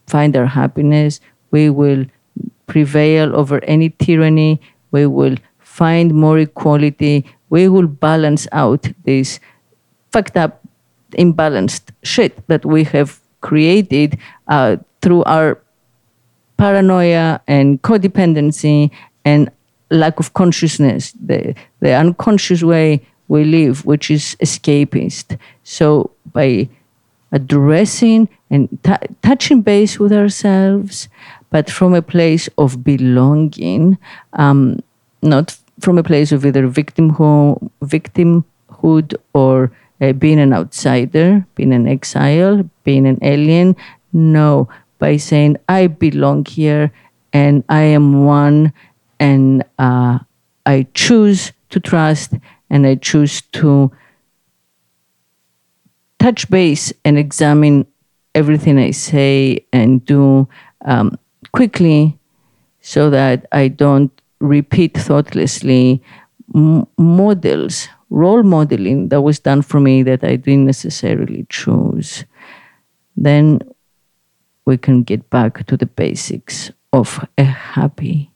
find 0.06 0.36
our 0.36 0.46
happiness, 0.46 1.20
we 1.52 1.70
will 1.70 2.06
prevail 2.68 3.36
over 3.36 3.64
any 3.64 3.90
tyranny, 3.90 4.62
we 4.92 5.06
will 5.06 5.36
find 5.60 6.14
more 6.14 6.38
equality, 6.40 7.26
we 7.50 7.68
will 7.68 7.88
balance 7.88 8.48
out 8.52 8.88
this 9.06 9.40
fucked 10.12 10.38
up, 10.38 10.62
imbalanced 11.12 11.92
shit 12.04 12.46
that 12.48 12.66
we 12.66 12.84
have 12.84 13.20
created 13.42 14.18
uh, 14.48 14.78
through 15.02 15.24
our 15.24 15.60
paranoia 16.58 17.40
and 17.48 17.82
codependency 17.82 18.92
and 19.24 19.50
lack 19.90 20.20
of 20.20 20.34
consciousness, 20.34 21.14
the, 21.14 21.56
the 21.80 21.94
unconscious 21.94 22.64
way 22.64 23.02
we 23.28 23.44
live, 23.44 23.86
which 23.86 24.10
is 24.10 24.36
escapist. 24.42 25.38
So 25.64 26.12
by 26.32 26.70
addressing 27.32 28.30
and 28.50 28.70
t- 28.84 29.16
touching 29.22 29.62
base 29.62 30.00
with 30.00 30.14
ourselves, 30.14 31.10
but 31.50 31.70
from 31.70 31.94
a 31.94 32.02
place 32.02 32.50
of 32.58 32.84
belonging, 32.84 33.98
um, 34.34 34.80
not 35.22 35.58
from 35.80 35.98
a 35.98 36.04
place 36.04 36.32
of 36.32 36.46
either 36.46 36.68
victimhood, 36.68 37.70
victimhood 37.84 39.14
or 39.34 39.72
uh, 40.02 40.14
being 40.14 40.40
an 40.40 40.54
outsider, 40.54 41.46
being 41.56 41.74
an 41.74 41.88
exile, 41.88 42.70
being 42.84 43.08
an 43.08 43.20
alien. 43.22 43.76
No, 44.14 44.70
by 45.00 45.18
saying, 45.18 45.58
I 45.68 45.88
belong 45.88 46.46
here 46.46 46.92
and 47.34 47.64
I 47.70 47.82
am 47.82 48.26
one 48.26 48.74
and 49.20 49.64
uh, 49.80 50.20
I 50.66 50.88
choose 50.94 51.52
to 51.70 51.80
trust 51.80 52.34
and 52.70 52.86
I 52.86 52.96
choose 52.96 53.42
to 53.54 53.92
touch 56.20 56.50
base 56.50 56.94
and 57.06 57.18
examine 57.18 57.86
everything 58.36 58.78
I 58.78 58.92
say 58.92 59.66
and 59.72 60.04
do 60.06 60.48
um, 60.86 61.18
quickly 61.52 62.18
so 62.82 63.10
that 63.10 63.46
I 63.52 63.68
don't 63.68 64.12
repeat 64.40 64.98
thoughtlessly 64.98 66.04
m- 66.54 66.88
models, 66.98 67.88
role 68.10 68.44
modeling 68.44 69.10
that 69.10 69.22
was 69.22 69.40
done 69.40 69.62
for 69.62 69.80
me 69.80 70.04
that 70.04 70.24
I 70.24 70.36
didn't 70.36 70.66
necessarily 70.66 71.46
choose, 71.50 72.26
then 73.16 73.60
we 74.66 74.78
can 74.78 75.04
get 75.04 75.30
back 75.30 75.66
to 75.68 75.78
the 75.78 75.86
basics 75.86 76.72
of 76.94 77.26
a 77.38 77.44
happy 77.44 78.32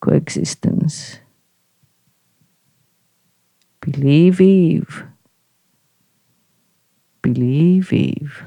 coexistence. 0.00 1.20
Believe 3.80 4.40
Eve. 4.40 5.04
Believe 7.22 7.92
Eve. 7.92 8.42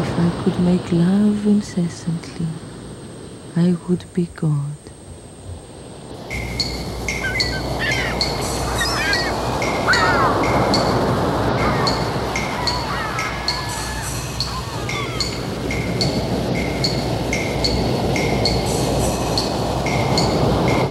If 0.00 0.18
I 0.18 0.42
could 0.42 0.60
make 0.60 0.92
love 0.92 1.46
incessantly, 1.46 2.46
I 3.56 3.76
would 3.88 4.04
be 4.12 4.26
God. 4.34 4.76